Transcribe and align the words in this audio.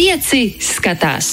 Pieci 0.00 0.54
skatās 0.64 1.26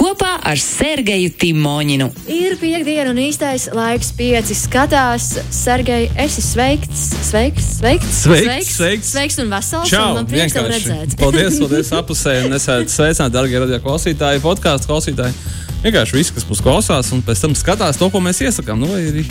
kopā 0.00 0.38
ar 0.48 0.56
Sergeju 0.56 1.34
Timoņinu. 1.36 2.06
Ir 2.32 2.54
piekdiena 2.56 3.10
un 3.12 3.20
īstais 3.20 3.66
laiks 3.76 4.14
pieci 4.16 4.56
skatās. 4.56 5.26
Sergei, 5.52 6.06
esi 6.24 6.40
sveikts, 6.40 7.02
sveikts, 7.28 7.68
sveikts, 7.82 8.22
Sveiks, 8.22 8.72
sveiks. 8.78 9.12
sveiks 9.12 9.38
un 9.44 9.52
vesels. 9.52 9.92
Čau, 9.92 10.14
un 10.14 10.22
man 10.22 10.30
prieks 10.32 10.56
tev 10.56 10.70
redzēt. 10.72 11.12
Paldies, 11.20 11.60
paldies 11.60 11.92
apusē. 12.00 12.38
Un 12.48 12.56
esat 12.56 12.88
sveicināti, 12.96 13.36
darbie 13.36 13.60
radio 13.60 13.84
klausītāji, 13.84 14.40
podkāstu 14.48 14.88
klausītāji. 14.88 15.36
Vienkārši 15.84 16.16
visi, 16.16 16.38
kas 16.38 16.48
mūs 16.48 16.64
klausās, 16.64 17.12
un 17.12 17.20
pēc 17.28 17.44
tam 17.44 17.58
skatās 17.60 18.00
to, 18.00 18.08
ko 18.08 18.24
mēs 18.24 18.40
iesakām. 18.40 18.80
Nu, 18.80 18.88
vai 18.96 19.04
arī 19.04 19.28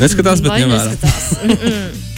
neskatās, 0.00 0.40
bet 0.40 0.56
Vai 0.56 0.64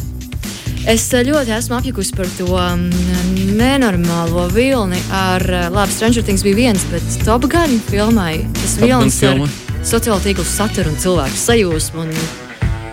Es 0.83 1.05
eh, 1.14 1.23
ļoti 1.27 1.53
esmu 1.55 1.77
apjukusi 1.79 2.15
par 2.19 2.27
to 2.37 2.48
mm, 2.59 3.53
nenormālo 3.59 4.48
vilni. 4.53 4.98
Ar 5.15 5.45
eh, 5.47 5.69
labi, 5.71 5.95
Stranger 5.95 6.25
Things 6.27 6.43
bija 6.43 6.59
viens, 6.59 6.83
bet 6.91 7.05
Top 7.27 7.47
Gun 7.51 7.77
filmai 7.89 8.41
tas 8.59 8.75
vilnis 8.80 9.20
filma. 9.23 9.47
sociālo 9.87 10.19
tīklu 10.25 10.45
saturu 10.47 10.91
un 10.92 10.98
cilvēku 11.03 11.39
sajūsmu. 11.39 12.06
Un 12.09 12.41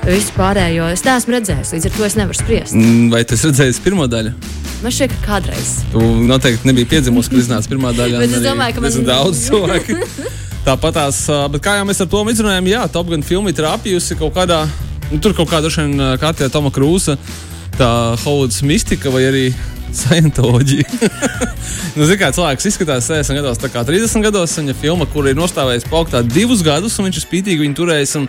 Visu 0.10 0.32
pārējo 0.34 0.86
es 0.94 1.02
neesmu 1.04 1.34
redzējis, 1.36 1.74
līdz 1.76 1.88
ar 1.90 1.96
to 1.98 2.06
es 2.08 2.14
nevaru 2.18 2.38
spriest. 2.40 2.74
Mm, 2.78 3.10
Vai 3.12 3.20
esi 3.26 3.50
redzējis 3.50 3.82
pirmo 3.84 4.06
daļu? 4.10 4.32
Man 4.80 4.94
šķiet, 4.96 5.12
ka 5.18 5.26
kādreiz. 5.34 5.74
Tu 5.92 6.00
noteikti 6.30 6.70
nebija 6.70 6.88
piedzimusi, 6.94 7.34
kad 7.34 7.42
iznāca 7.42 7.70
pirmā 7.74 7.92
daļa. 7.98 8.22
Bet 8.24 8.38
es 8.38 8.46
domāju, 8.46 8.78
ka 8.78 8.82
man- 8.86 8.94
diezgan 8.94 9.10
daudz 9.10 9.42
cilvēku. 9.50 9.98
Tāpat 10.66 10.96
tās, 10.96 11.20
bet 11.52 11.62
kā 11.66 11.76
jau 11.82 11.84
mēs 11.90 12.00
ar 12.06 12.08
to 12.14 12.24
izrunājām, 12.32 12.70
jā, 12.72 12.86
Top 12.94 13.10
Gun 13.12 13.26
filma 13.28 13.52
ir 13.52 13.58
trāpījusi 13.60 14.18
kaut 14.22 14.34
kādā, 14.40 14.62
nu, 15.12 15.20
tur 15.20 15.34
kaut 15.36 15.52
kādā 15.52 15.70
šeit 15.74 16.00
kārtībā 16.24 16.50
Toma 16.54 16.72
Krūsa, 16.72 17.18
tā 17.80 17.92
Hollywoods 18.26 18.64
mistika 18.68 19.12
vai 19.14 19.26
arī 19.30 19.44
Scientoloģija. 19.90 20.86
nu, 21.96 22.06
Ziniet, 22.06 22.20
kā 22.22 22.30
cilvēks 22.36 22.68
izskatās 22.70 23.08
60 23.10 23.40
gados, 23.40 23.62
tā 23.62 23.72
kā 23.74 23.82
30 23.88 24.26
gados. 24.28 24.54
Viņa 24.60 24.76
filma, 24.78 25.08
kur 25.10 25.26
ir 25.30 25.38
nostājis 25.38 25.88
plauktā 25.90 26.22
divus 26.26 26.62
gadus, 26.66 26.98
un 27.00 27.08
viņš 27.08 27.22
ir 27.22 27.26
spītīgi 27.26 27.64
viņu 27.64 27.78
turējis. 27.80 28.16
Un, 28.20 28.28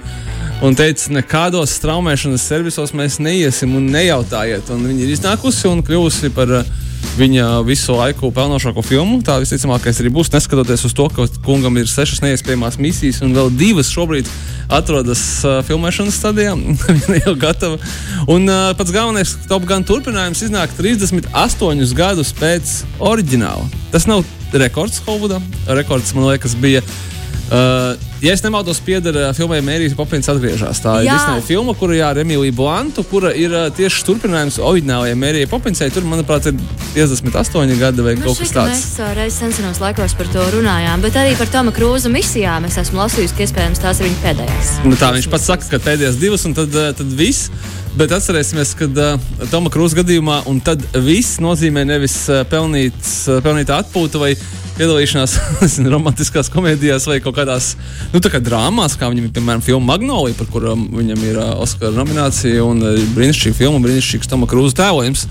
un 0.65 0.79
teica, 0.79 1.11
nekādos 1.19 1.75
straumēšanas 1.77 2.47
servisos 2.53 2.95
mēs 2.97 3.19
neiesim 3.21 3.77
un 3.77 3.91
nejautājiet. 3.93 4.73
Un 4.73 4.87
viņa 4.89 5.05
ir 5.05 5.13
iznākusi 5.19 5.69
un 5.69 5.85
kļuvusi 5.85 6.33
par 6.37 6.55
uh, 6.63 6.73
viņa 7.19 7.47
visu 7.67 7.95
laiku 7.97 8.31
pelnošāko 8.35 8.83
filmu. 8.87 9.21
Tā 9.27 9.39
visticamākais 9.43 10.01
arī 10.03 10.13
būs, 10.15 10.31
neskatoties 10.33 10.85
uz 10.89 10.95
to, 10.97 11.09
ka 11.13 11.27
kungam 11.45 11.77
ir 11.81 11.91
sešas 11.91 12.23
neiespējamās 12.25 12.79
misijas, 12.81 13.21
un 13.25 13.35
vēl 13.37 13.53
divas 13.61 13.91
šobrīd 13.93 14.29
atrodas 14.71 15.23
uh, 15.45 15.61
filmēšanas 15.67 16.19
stadijā. 16.21 16.57
Viņa 16.89 17.23
jau 17.25 17.37
gatava. 17.41 17.81
Un 18.31 18.47
uh, 18.49 18.71
pats 18.79 18.95
galvenais 18.95 19.37
Top 19.51 19.67
Gun 19.69 19.87
turpinājums 19.87 20.45
iznāk 20.47 20.75
38 20.79 21.97
gadus 21.99 22.35
pēc 22.39 22.77
oriģināla. 23.13 23.67
Tas 23.95 24.07
nav 24.11 24.25
rekords 24.53 25.03
Hollywoodā. 25.07 25.41
Rekords, 25.81 26.15
man 26.17 26.31
liekas, 26.31 26.57
bija. 26.59 26.85
Uh, 27.51 28.10
ja 28.23 28.35
es 28.35 28.43
nemaldos, 28.45 28.81
pieder 28.85 29.17
uh, 29.17 29.29
filmai 29.37 29.61
Mērijas 29.65 29.95
Popins 29.99 30.29
atgriežas. 30.31 30.81
Tā 30.85 31.01
ir 31.01 31.09
Jā. 31.09 31.17
Disneja 31.17 31.45
filma, 31.47 31.75
kura 31.79 31.97
ir 31.97 32.05
ar 32.07 32.21
Emīliju 32.21 32.55
Blantu, 32.57 33.05
kura 33.09 33.33
ir 33.37 33.55
uh, 33.55 33.67
tieši 33.75 34.05
turpinājums 34.09 34.61
oriģinālajai 34.61 35.19
Mērijai 35.21 35.51
Popinsai. 35.51 35.91
Tur, 35.95 36.07
manuprāt, 36.09 36.51
ir 36.51 36.61
58 36.95 37.81
gadi 37.81 38.07
vai 38.07 38.15
Man 38.19 38.29
kaut 38.29 38.43
kas 38.43 38.55
tāds. 38.55 38.85
Mēs 38.85 39.01
uh, 39.01 39.11
reiz 39.19 39.41
senos 39.41 39.83
laikos 39.83 40.17
par 40.19 40.31
to 40.35 40.47
runājām, 40.57 41.05
bet 41.05 41.19
arī 41.21 41.35
par 41.41 41.51
Toma 41.53 41.75
Krūza 41.75 42.13
misijām 42.13 42.69
es 42.69 42.79
esmu 42.81 43.03
lasījusi, 43.03 43.37
ka 43.37 43.47
iespējams 43.49 43.83
tās 43.83 44.01
ir 44.03 44.11
viņa 44.11 44.25
pēdējās. 44.25 44.73
Nu, 44.87 44.97
tā 45.01 45.13
viņš 45.17 45.31
pats 45.33 45.51
saka, 45.53 45.71
ka 45.75 45.85
pēdējās 45.91 46.21
divas, 46.21 46.47
un 46.49 46.57
tad, 46.59 46.75
tad 46.75 47.15
viss. 47.19 47.51
Bet 47.99 48.13
atcerēsimies, 48.15 48.77
ka 48.79 48.87
uh, 48.87 49.31
Toma 49.51 49.71
Krūza 49.73 49.99
gadījumā, 49.99 50.45
un 50.51 50.61
tad 50.63 50.85
viss 51.03 51.41
nozīmē 51.43 51.83
nevis 51.89 52.21
uh, 52.31 52.45
pelnīts, 52.47 53.25
uh, 53.27 53.41
pelnīta 53.43 53.81
atpūta 53.83 54.21
vai 54.23 54.37
piedalīšanās 54.81 55.37
romantiskās 55.93 56.49
komēdijās 56.53 57.07
vai 57.11 57.19
kaut 57.23 57.37
kādās 57.37 57.75
nu, 58.15 58.21
kā 58.21 58.41
drāmās, 58.43 58.97
kā 58.99 59.11
viņam 59.11 59.27
ir 59.29 59.35
piemēram 59.37 59.63
filma 59.65 59.93
Magnolija, 59.93 60.37
par 60.39 60.49
kurām 60.53 60.87
viņam 60.95 61.25
ir 61.27 61.39
uh, 61.41 61.53
Oskara 61.61 61.93
nominācija 61.97 62.65
un 62.65 62.81
uh, 62.85 62.99
brīnišķīga 63.17 63.59
filma, 63.59 63.81
brīnišķīgs 63.85 64.31
Toma 64.31 64.49
Krūza 64.51 64.79
tēlojums. 64.81 65.27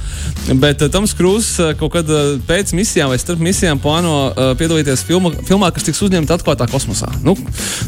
Bet 0.62 0.84
uh, 0.86 0.92
Toms 0.94 1.16
Krūzs 1.18 1.52
uh, 1.64 1.72
kaut 1.80 1.96
kad 1.96 2.12
uh, 2.14 2.36
pēc 2.50 2.74
misijām 2.78 3.14
vai 3.14 3.20
starp 3.22 3.42
misijām 3.44 3.82
plāno 3.82 4.16
uh, 4.30 4.52
piedalīties 4.60 5.06
filma, 5.08 5.32
filmā, 5.48 5.72
kas 5.74 5.88
tiks 5.88 6.04
uzņemta 6.06 6.38
atklātā 6.38 6.70
kosmosā. 6.70 7.10
Nu, 7.26 7.36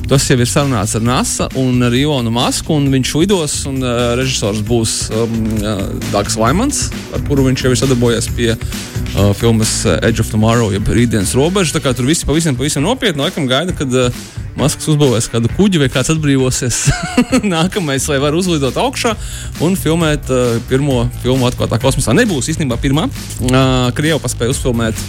tas 0.09 0.25
jau 0.31 0.39
ir 0.41 0.49
sarunāts 0.49 0.97
ar 0.97 1.05
NASA 1.05 1.49
un 1.59 1.83
ar 1.85 1.95
Ilonu 1.97 2.33
Masku, 2.33 2.79
un 2.79 2.89
viņš 2.95 3.13
lidos, 3.21 3.59
un 3.69 3.81
uh, 3.83 4.15
režisors 4.19 4.63
būs 4.65 4.97
um, 5.13 5.37
uh, 5.59 5.85
Dārgs 6.09 6.39
Laimans, 6.41 6.87
ar 7.13 7.21
kuru 7.29 7.45
viņš 7.51 7.67
jau 7.67 7.75
ir 7.75 7.81
sadarbojies 7.83 8.31
pie 8.37 8.51
uh, 8.55 9.31
filmas 9.37 9.81
Edge 9.99 10.23
of 10.23 10.31
Tomorrow, 10.33 10.71
jeb 10.73 10.89
Rītdienas 10.89 11.35
robeža. 11.37 11.50
Kā 11.51 11.91
tur 11.91 12.05
visi 12.07 12.23
pavisam, 12.23 12.55
pavisam 12.55 12.85
nopietni 12.85 13.25
laikam 13.25 13.43
gaida, 13.49 13.73
kad 13.75 13.91
uh, 13.91 14.13
Masks 14.55 14.87
uzbūvēs 14.87 15.27
kādu 15.31 15.49
kuģi 15.57 15.81
vai 15.81 15.89
kāds 15.91 16.11
atbrīvosies 16.13 16.77
nākamais, 17.53 18.05
lai 18.07 18.19
varētu 18.23 18.39
uzlidot 18.39 18.79
augšā 18.79 19.11
un 19.63 19.75
filmēt 19.79 20.31
uh, 20.31 20.61
pirmo 20.69 21.01
filmu 21.19 21.49
atklātā 21.49 21.79
kosmosā. 21.83 22.15
Nebūs 22.15 22.47
īstenībā 22.53 22.79
pirmā. 22.79 23.09
Uh, 23.43 23.91
Krievija 23.97 24.21
paspēja 24.23 24.55
uzfilmēt 24.55 25.03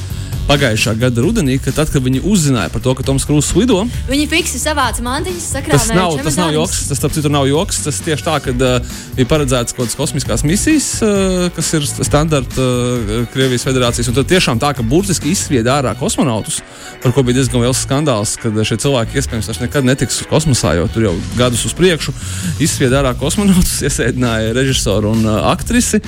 pagājušā 0.49 0.95
gada 1.01 1.23
rudenī, 1.25 1.57
kad, 1.63 1.75
tad, 1.77 1.91
kad 1.93 2.03
viņi 2.05 2.23
uzzināja 2.29 2.71
par 2.73 2.83
to, 2.85 2.95
ka 2.99 3.05
Toms 3.07 3.25
Krūss 3.29 3.55
lido. 3.57 3.83
Viņi 4.09 4.27
fiksi 4.31 4.61
savāca 4.61 5.05
mantiņas, 5.05 5.47
sakrāvēja 5.57 5.89
Tas 5.89 5.97
nav, 5.97 6.17
tas 6.25 6.39
nav 6.39 6.53
joks. 6.55 6.81
Tas, 6.91 7.01
starp 7.01 7.15
citu, 7.17 7.31
nav 7.33 7.47
joks. 7.49 7.83
Tas 7.87 8.01
tieši 8.05 8.27
tā, 8.27 8.37
ka 8.45 8.55
uh, 8.55 8.97
ir 9.17 9.29
paredzēts 9.31 9.77
kaut 9.77 9.85
kādas 9.85 9.99
kosmiskās 9.99 10.45
misijas, 10.47 10.89
uh, 11.05 11.47
kas 11.57 11.73
ir 11.79 11.87
standarta 11.91 12.67
uh, 12.67 13.15
Krievijas 13.35 13.67
federācijas. 13.69 14.11
Un 14.11 14.19
tad 14.19 14.31
tiešām 14.33 14.63
tā, 14.63 14.73
ka 14.77 14.87
burtiski 14.87 15.33
izsvied 15.33 15.71
ārā 15.71 15.95
kosmonautus, 15.99 16.61
par 17.05 17.15
ko 17.15 17.25
bija 17.27 17.41
diezgan 17.41 17.65
liels 17.65 17.85
skandāls, 17.87 18.35
kad 18.43 18.59
šie 18.67 18.81
cilvēki 18.83 19.21
iespējams 19.21 19.51
vairs 19.51 19.63
nekad 19.63 19.89
netiks 19.89 20.23
kosmosā, 20.31 20.75
jo 20.79 20.89
tur 20.93 21.09
jau 21.11 21.15
gadus 21.39 21.65
uz 21.69 21.77
priekšu 21.79 22.15
izsvied 22.63 22.95
ārā 22.99 23.15
kosmonautus, 23.19 23.81
iesēdināja 23.89 24.55
režisoru 24.59 25.15
un 25.17 25.27
uh, 25.27 25.41
aktrisi. 25.53 26.03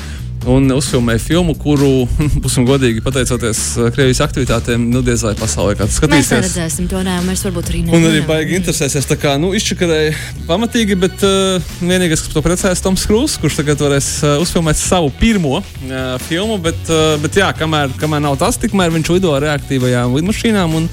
Un 0.51 0.69
uzfilmēja 0.75 1.23
filmu, 1.23 1.55
kuru, 1.57 2.05
būsim 2.45 2.67
godīgi, 2.69 3.03
pateicoties 3.05 3.63
uh, 3.79 3.89
Krievijas 3.95 4.21
aktivitātēm, 4.27 4.87
nu 4.93 5.01
diez 5.05 5.25
vai 5.25 5.35
pasaulē 5.39 5.77
kāds 5.79 5.97
Mēs 5.97 6.01
skatīsies. 6.03 6.33
neredzēsim 6.37 6.89
to, 6.91 7.01
nē, 7.07 7.17
mēs 7.27 7.45
varbūt 7.49 7.73
arī 7.73 7.83
Un 7.97 8.09
arī 8.11 8.21
baigi 8.29 8.59
interesēsies. 8.59 9.09
Tā 9.09 9.19
kā 9.21 9.35
nu, 9.41 9.55
izčakarēja 9.57 10.15
pamatīgi, 10.49 10.99
bet 11.01 11.25
uh, 11.27 11.73
vienīgais, 11.81 12.25
kas 12.27 12.35
to 12.35 12.45
ir 12.45 12.83
Toms 12.85 13.07
Krūss, 13.09 13.41
kurš 13.41 13.61
tagad 13.63 13.81
varēs 13.81 14.11
uh, 14.23 14.37
uzfilmēt 14.45 14.81
savu 14.81 15.11
pirmo 15.21 15.59
uh, 15.61 15.99
filmu. 16.29 16.61
Bet, 16.63 16.81
uh, 16.93 17.17
bet 17.25 17.41
jā, 17.41 17.51
kamēr, 17.57 17.97
kamēr 18.01 18.25
nav 18.25 18.39
tas, 18.41 18.61
tikmēr 18.61 18.93
viņš 18.95 19.13
lido 19.17 19.33
ar 19.37 19.45
reaktīvajām 19.49 20.15
lidmašīnām. 20.19 20.77
Un, 20.81 20.91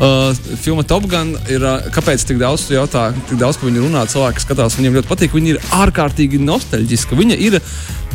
uh, 0.00 0.44
filma 0.64 0.86
Top 0.88 1.08
Gun 1.10 1.36
ir. 1.48 1.60
Uh, 1.60 1.84
kāpēc 1.94 2.24
tik 2.26 2.40
daudz 2.40 2.66
jautā, 2.72 3.08
tik 3.28 3.38
daudz 3.40 3.58
par 3.60 3.70
viņu 3.70 3.84
runā? 3.86 4.04
Cilvēki 4.10 4.44
skatās, 4.44 4.78
viņiem 4.78 4.98
ļoti 4.98 5.10
patīk. 5.10 5.36
Viņa 5.36 5.52
ir 5.54 5.60
ārkārtīgi 5.82 6.40
nostalģiska. 6.42 7.18
Viņa 7.18 7.38
ir 7.46 7.58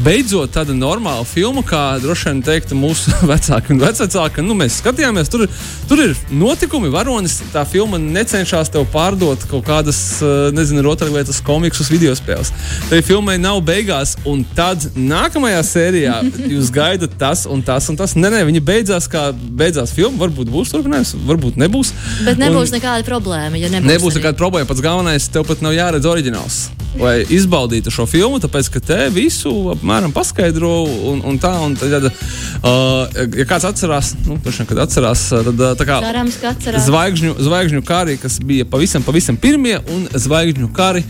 beidzot 0.03 0.53
tāda 0.56 0.75
normāla 0.79 1.25
filma, 1.28 1.62
kā 1.66 1.81
droši 2.01 2.29
vien 2.29 2.41
teiktu 2.45 2.78
mūsu 2.79 3.12
vecāki 3.31 3.75
un 3.75 3.81
vecāki. 3.84 4.44
Nu, 4.45 4.56
mēs 4.57 4.79
skatījāmies, 4.81 5.29
tur, 5.31 5.45
tur 5.90 6.01
ir 6.03 6.16
notikumi, 6.31 6.90
varonis. 6.94 7.40
Tā 7.53 7.66
filma 7.67 8.00
necenšas 8.01 8.72
tev 8.73 8.88
pārdot 8.94 9.44
kaut 9.51 9.66
kādas, 9.68 10.00
eh, 10.23 10.50
nezinu, 10.56 10.84
rotaļlietas, 10.88 11.41
komiksus, 11.45 11.91
video 11.91 12.16
spēles. 12.18 12.53
Tai 12.89 13.01
filmai 13.06 13.38
nav 13.41 13.62
beigās, 13.68 14.16
un 14.29 14.45
tad 14.57 14.88
nākamajā 14.95 15.62
sērijā 15.69 16.18
jūs 16.56 16.72
gaidat 16.75 17.18
tas 17.19 17.45
un 17.50 17.62
tas 17.66 17.91
un 17.91 18.00
tas. 18.00 18.16
Nē, 18.18 18.31
nē, 18.38 18.44
viņa 18.50 18.63
beidzās 18.72 19.09
kā 19.12 19.29
beidzās 19.35 19.94
filma. 19.95 20.23
Varbūt 20.25 20.51
būs 20.53 20.73
turpinājums, 20.73 21.16
varbūt 21.29 21.59
nebūs. 21.62 21.94
Bet 22.25 22.39
nebūs 22.41 22.72
Un- 22.73 22.79
nekāda 22.79 23.06
problēma. 23.07 23.59
Ja 23.59 23.69
nebūs 23.73 23.89
Nebūs 23.91 24.19
nekāda 24.22 24.39
problēma. 24.39 24.69
Pats 24.69 24.84
galvenais, 24.85 25.29
tev 25.34 25.47
pat 25.50 25.62
nav 25.66 25.75
jāredz 25.75 26.07
oriģināls. 26.07 26.62
Lai 26.97 27.19
izbaudītu 27.29 27.91
šo 27.94 28.07
filmu, 28.09 28.39
tāpēc 28.41 28.69
ka 28.73 28.79
te 28.81 28.97
visu 29.13 29.51
apmēram 29.75 30.13
paskaidro 30.16 30.72
un, 31.11 31.22
un 31.29 31.38
tā. 31.41 31.51
Un 31.61 31.75
tad, 31.77 32.07
uh, 32.09 33.19
ja 33.38 33.45
kāds 33.50 33.67
atcerās, 33.69 34.16
nu, 34.25 34.39
vien, 34.41 34.66
kad 34.69 34.81
atcerās, 34.88 35.27
tad 35.29 35.53
uh, 35.53 35.75
tā 35.77 35.85
kā 35.85 36.00
Cerams, 36.01 36.39
atcerās. 36.50 36.88
zvaigžņu, 36.89 37.36
zvaigžņu 37.45 37.83
kari, 37.86 38.18
kas 38.21 38.39
bija 38.41 38.65
pavisam, 38.69 39.06
pavisam 39.06 39.38
pirmie, 39.38 39.77
un 39.94 40.07
zvaigžņu 40.18 40.71
kari. 40.74 41.06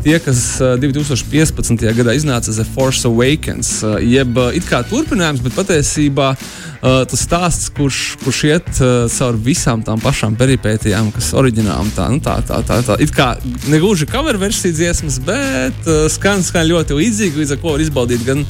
Tie, 0.00 0.16
kas 0.24 0.40
uh, 0.64 0.78
2015. 0.80 1.84
gadā 1.96 2.14
iznāca 2.16 2.54
The 2.54 2.64
Force 2.74 3.04
Awakens, 3.08 3.82
jeb 4.00 4.38
it 4.56 4.64
kā 4.68 4.80
turpinājums, 4.88 5.42
bet 5.44 5.56
patiesībā 5.58 6.32
tas 6.80 7.20
stāsts, 7.20 7.68
kurš, 7.76 7.98
kurš 8.22 8.38
iet 8.48 8.68
cauri 9.12 9.42
visām 9.50 9.82
tām 9.84 10.00
pašām 10.00 10.38
peripētijām, 10.40 11.10
kas 11.12 11.28
oriģinālam 11.36 11.90
tā, 11.92 12.06
nu, 12.08 12.22
tā, 12.24 12.38
tā, 12.48 12.62
tā, 12.64 12.78
tā. 12.86 12.96
It 13.04 13.12
kā 13.12 13.34
negluži 13.68 14.08
cover 14.08 14.40
versija 14.40 14.72
dziesmas, 14.78 15.20
bet 15.26 15.90
skan, 16.16 16.40
skan 16.46 16.64
ļoti 16.70 16.96
līdzīgi, 16.96 17.42
līdz 17.42 17.56
ar 17.58 17.60
ko 17.60 17.76
var 17.76 17.84
izbaudīt 17.84 18.24
gan 18.24 18.46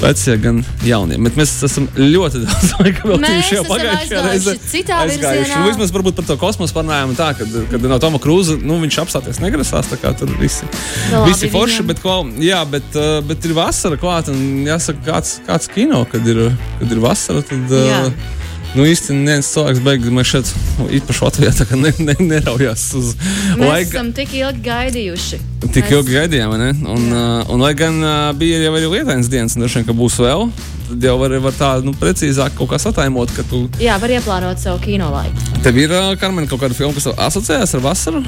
vecie, 0.00 0.36
gan 0.42 0.58
jaunie. 0.86 1.16
Bet 1.24 1.36
mēs 1.38 1.52
esam 1.66 1.86
ļoti 1.96 2.42
daudz 2.44 2.72
laika 2.80 3.08
veltījuši 3.10 3.56
jau 3.56 3.64
pagājušajā 3.68 4.22
reizē. 4.26 4.54
citā 4.70 4.98
Aizgājuši. 5.04 5.40
virzienā. 5.42 5.60
Nu, 5.62 5.70
vismaz 5.72 5.94
varbūt 5.96 6.18
par 6.20 6.28
to 6.28 6.36
kosmosu 6.40 6.76
parunājām 6.76 7.14
tā, 7.18 7.30
kad, 7.38 7.56
kad 7.72 7.86
nav 7.90 8.00
Toma 8.04 8.20
Krūza, 8.22 8.58
nu, 8.62 8.78
viņš 8.84 8.98
apstāties 9.04 9.40
negrasās, 9.44 9.88
tā 9.92 9.98
kā 10.02 10.12
tur 10.18 10.32
visi, 10.40 10.68
Nu, 11.12 11.22
labi 11.24 11.32
visi 11.34 11.50
forši, 11.52 11.80
viņam. 11.80 11.90
bet, 11.92 12.02
klau, 12.04 12.18
jā, 12.44 12.62
bet, 12.76 12.88
uh, 12.98 13.18
bet 13.26 13.44
ir 13.48 13.56
vasara 13.56 13.98
klāt, 14.00 14.28
un 14.32 14.66
jāsaka, 14.68 15.02
kāds, 15.06 15.36
kāds 15.48 15.70
kino, 15.72 16.04
kad 16.12 16.26
ir, 16.28 16.42
kad 16.80 16.92
ir 16.96 17.02
vasara, 17.04 17.44
tad, 17.46 17.72
Jā. 17.72 18.02
uh, 18.10 18.44
nu, 18.76 18.84
īsti 18.86 19.14
neviens 19.16 19.48
cilvēks 19.54 19.80
beigas, 19.84 20.12
man 20.12 20.26
šeit 20.28 20.50
nu, 20.78 20.86
īpaši 20.98 21.24
Latvijā 21.24 21.52
ne, 21.80 21.92
ne, 22.10 22.14
neraujās 22.30 22.84
uz 22.98 23.14
Mēs 23.56 23.62
laiku. 23.62 23.90
esam 23.96 24.12
tik 24.16 24.34
ilgi 24.36 24.62
gaidījuši. 24.68 25.40
Tik 25.66 25.84
Mēs- 25.88 25.92
ilgi 25.96 26.16
gaidījām, 26.18 26.56
ne? 26.60 26.70
Un, 26.86 27.06
uh, 27.12 27.52
un 27.52 27.64
lai 27.64 27.72
gan 27.78 27.96
uh, 28.04 28.32
bija 28.38 28.60
jau 28.66 28.74
arī 28.78 28.90
lietainas 28.98 29.30
dienas, 29.32 29.56
un 29.56 29.64
droši 29.64 29.80
vien, 29.80 29.88
ka 29.88 29.96
būs 29.96 30.18
vēl, 30.22 30.46
tad 30.90 31.08
jau 31.08 31.16
var, 31.18 31.34
var 31.48 31.56
tā 31.58 31.70
nu, 31.84 31.94
precīzāk 31.98 32.54
kaut 32.58 32.70
kā 32.74 32.78
sataimot, 32.82 33.32
ka 33.36 33.42
tu 33.50 33.64
Jā, 33.82 33.96
var 34.02 34.12
ieplānot 34.14 34.60
savu 34.62 34.78
kino 34.84 35.08
laiku. 35.14 35.58
tev 35.64 35.76
ir 35.82 35.90
uh, 35.96 36.12
Karmen 36.20 36.46
kaut 36.46 36.60
kāda 36.62 36.76
filma, 36.78 36.94
kas 36.94 37.08
asociējas 37.16 37.74
ar 37.80 37.84
vasaru. 37.88 38.22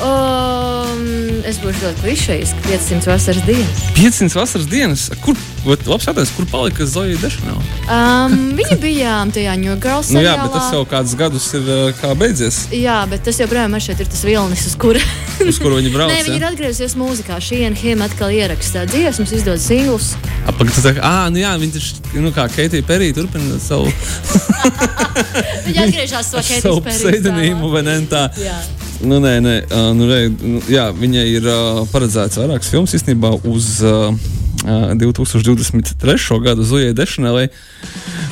Um, 0.00 1.00
es 1.44 1.58
būšu 1.60 1.82
ļoti 1.84 2.00
klišejis, 2.04 2.52
ka 2.56 2.70
500 2.70 3.08
vasaras 3.10 3.42
dienas. 3.44 3.80
500 3.98 4.38
vasaras 4.38 4.68
dienas. 4.70 5.02
Kur, 5.20 5.36
labs 5.68 6.06
jautājums, 6.08 6.32
kur 6.36 6.46
palika 6.48 6.86
Zoja 6.88 7.18
Dešanela? 7.20 7.60
Um, 7.84 8.36
viņi 8.56 8.78
bija 8.80 9.18
tajā 9.34 9.56
New 9.60 9.76
Girl 9.82 10.00
Nu, 10.14 10.22
jā, 10.24 10.38
bet 10.40 10.54
tas 10.56 10.70
jau 10.72 10.86
kādus 10.88 11.12
gadus 11.20 11.50
ir 11.58 11.68
uh, 11.68 11.82
kā 12.00 12.14
beidzies, 12.16 12.62
Jā, 12.72 13.02
bet 13.10 13.26
tas 13.28 13.42
joprojām 13.42 13.76
ir 13.76 14.00
tas 14.00 14.24
vilnis, 14.24 14.64
uz 14.70 14.78
kura. 14.80 15.04
uz 15.44 15.60
kuru 15.60 15.82
viņi 15.82 15.92
brauc. 15.92 16.12
Nē, 16.14 16.24
viņi 16.30 16.40
ir 16.40 16.48
atgriezusies 16.48 16.96
mūzikā. 16.96 17.36
Šī 17.44 17.62
un 17.68 17.76
Him 17.76 18.04
atkal 18.06 18.32
ierakstā 18.32 18.86
dziesmas, 18.88 19.36
izdod 19.36 19.60
singlus. 19.60 20.14
Apakaļ, 20.48 20.80
tā, 20.80 20.96
ah, 21.04 21.26
nu 21.28 21.44
jā, 21.44 21.52
viņi 21.60 21.76
taču, 21.76 22.00
nu 22.24 22.32
kā 22.32 22.48
Keitija 22.56 22.88
Perī 22.88 23.12
turpina 23.16 23.60
savu, 23.60 23.92
Viņi 25.68 25.80
atgriežas 25.84 26.30
to 26.32 26.42
savu 26.48 26.84
pseidonīmu, 26.88 27.68
vai 27.72 27.84
ne? 27.84 28.00
Tā. 28.10 28.28
Jā. 28.40 28.60
Nu, 29.00 29.16
nē, 29.22 29.38
nē, 29.40 29.54
nu, 29.96 30.06
re, 30.10 30.18
nu, 30.28 30.60
jā, 30.68 30.90
viņai 30.92 31.24
ir 31.32 31.46
uh, 31.48 31.80
paredzēts 31.88 32.36
vairākas 32.36 32.68
filmas 32.68 32.92
īstenībā 32.98 33.30
uz 33.48 33.78
uh, 33.86 34.10
uh, 34.66 34.92
2023. 35.00 36.40
gadu 36.44 36.66
Zujai 36.68 36.92
Dešanelai. 36.96 37.46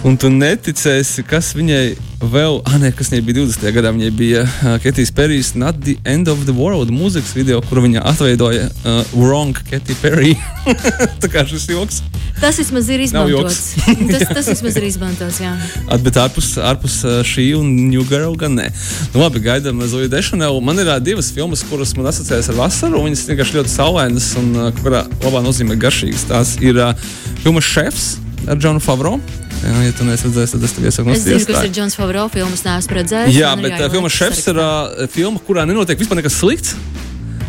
Un 0.05 0.19
tu 0.20 0.29
neticēsi, 0.29 1.25
kas 1.29 1.55
viņai 1.56 1.97
vēl, 2.19 2.59
ah, 2.67 2.76
nē, 2.82 2.91
kas 2.97 3.12
viņai 3.12 3.25
bija 3.26 3.37
20. 3.41 3.67
gadā. 3.76 3.93
Viņai 3.94 4.11
bija 4.17 4.43
uh, 4.44 4.76
Ketijas 4.82 5.12
Perijas 5.15 5.53
Not 5.59 5.79
the 5.85 5.97
End 6.09 6.29
of 6.31 6.44
the 6.49 6.55
World 6.56 6.91
mūzikas 6.94 7.35
video, 7.37 7.61
kur 7.69 7.81
viņa 7.85 8.03
atveidoja 8.11 8.69
uh, 8.69 9.00
Wrong 9.15 9.55
Katy 9.70 9.97
Perry. 10.03 10.35
Tā 11.23 11.31
kā 11.31 11.44
šis 11.49 11.69
joks. 11.70 12.03
Tas 12.38 12.59
vismaz 12.59 12.91
ir 12.91 13.03
izmantots. 13.03 13.61
tas, 13.87 14.26
tas 14.35 14.50
vismaz 14.53 14.79
ir 14.79 14.88
izmantots. 14.91 15.41
Jā. 15.43 15.55
At, 15.93 16.03
bet 16.05 16.19
ārpus, 16.20 16.53
ārpus 16.62 17.00
ā, 17.06 17.19
šī 17.26 17.49
un 17.59 17.73
New 17.88 18.05
Girl 18.11 18.37
gan 18.38 18.59
nē. 18.59 18.69
Nu, 19.15 19.23
labi, 19.23 19.43
gaidām 19.47 19.82
Zoju 19.87 20.11
Dešanelu. 20.12 20.62
Man 20.65 20.82
ir 20.82 20.91
ā, 20.91 20.99
divas 21.03 21.32
filmas, 21.35 21.65
kuras 21.70 21.94
man 21.99 22.11
asociējas 22.11 22.53
ar 22.55 22.62
vasaru. 22.65 23.03
un 23.03 23.11
Viņas 23.11 23.26
vienkārši 23.31 23.61
ļoti 23.61 23.75
saulainas 23.75 24.32
un, 24.41 24.55
ā, 24.55 24.70
kaut 24.76 24.91
kādā 24.91 25.05
labā 25.26 25.43
nozīmē, 25.47 25.79
garšīgas. 25.81 26.29
Tās 26.31 26.56
ir 26.62 26.79
uh, 26.82 27.11
filmas 27.44 27.67
Šefs 27.67 28.17
ar 28.49 28.59
Džonu 28.59 28.82
Favro. 28.82 29.19
Jā, 29.58 29.75
ja 29.88 29.93
tu 29.96 30.06
neesi 30.06 30.28
redzējis, 30.28 30.52
tad 30.55 30.64
es 30.69 30.75
tev 30.76 30.84
iesaku 30.87 31.12
Es 31.12 31.25
zinu, 31.25 31.34
nosties. 31.38 31.49
kas 31.50 31.66
ir 31.66 31.72
Džons 31.75 31.96
Favro 31.99 32.25
filmas, 32.32 32.62
neesmu 32.66 32.99
redzējis. 33.00 33.34
Jā, 33.37 33.50
bet 33.58 33.75
uh, 33.75 33.88
filma 33.93 34.10
Šefs 34.12 34.44
ir 34.52 34.60
uh, 34.62 35.06
filma, 35.12 35.43
kurā 35.44 35.64
nenotiek 35.69 35.99
vispār 35.99 36.20
nekas 36.20 36.38
slikts. 36.38 36.76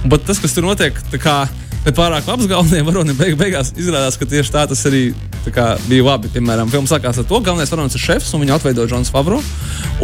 Bet 0.10 0.26
tas, 0.26 0.40
kas 0.42 0.56
tur 0.56 0.66
notiek, 0.66 0.98
tā 1.12 1.20
kā 1.22 1.36
nepārāk 1.86 2.28
labs 2.28 2.48
galvenajam 2.50 2.88
varonim, 2.90 3.18
beig, 3.20 3.36
beigās 3.40 3.74
izrādās, 3.78 4.18
ka 4.20 4.28
tieši 4.30 4.56
tā 4.56 4.66
tas 4.72 4.82
arī 4.90 5.10
bija 5.88 6.04
labi. 6.06 6.30
Piemēram, 6.34 6.70
filma 6.72 6.90
sākās 6.90 7.20
ar 7.20 7.26
to, 7.28 7.40
ka 7.40 7.50
galvenais 7.50 7.72
varonis 7.72 7.96
ir 7.98 8.04
šefs, 8.04 8.34
un 8.34 8.44
viņu 8.44 8.56
atveido 8.56 8.86
Džons 8.88 9.12
Favro. 9.14 9.40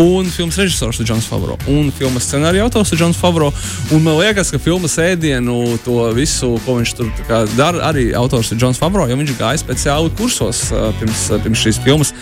Un 0.01 0.27
filmas 0.31 0.57
režisors 0.59 0.99
ir 0.99 1.07
Džons 1.07 1.27
Favro. 1.29 1.57
Un 1.71 1.91
filmas 1.95 2.27
scenārija 2.27 2.65
autors 2.65 2.91
ir 2.93 2.99
Džons 2.99 3.19
Favro. 3.19 3.51
Un 3.95 4.03
man 4.03 4.17
liekas, 4.19 4.51
ka 4.51 4.59
filmas 4.61 4.97
ēdienu, 5.01 5.77
to 5.85 6.09
visu, 6.15 6.55
ko 6.65 6.77
viņš 6.79 6.95
tur 6.97 7.11
dara, 7.55 7.83
arī 7.91 8.07
autors 8.17 8.51
ir 8.51 8.59
Džons 8.59 8.79
Favro, 8.81 9.07
jo 9.07 9.17
viņš 9.19 9.35
gāja 9.39 9.61
speciāli 9.61 10.11
kursos 10.17 10.65
pirms, 10.99 11.25
pirms 11.43 11.63
šīs 11.63 11.79
filmas. 11.85 12.13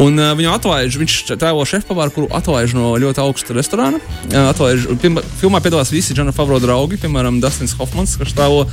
Un 0.00 0.18
uh, 0.20 0.32
viņu 0.38 0.52
atlaiž, 0.56 0.98
viņš 1.00 1.16
tēlo 1.40 1.64
šefpavāru, 1.68 2.14
kuru 2.14 2.30
atlaiž 2.36 2.76
no 2.76 2.92
ļoti 3.00 3.22
augsta 3.22 3.56
restorāna. 3.56 4.00
Atlaiž, 4.32 4.88
pirma, 5.02 5.24
filmā 5.40 5.62
piedalās 5.64 5.92
visi 5.92 6.16
Džona 6.16 6.34
Favro 6.36 6.60
draugi, 6.62 7.00
piemēram, 7.02 7.40
Dustins 7.42 7.74
Hofmans, 7.78 8.16
kurš 8.20 8.36
tēlo 8.38 8.64
uh, 8.66 8.72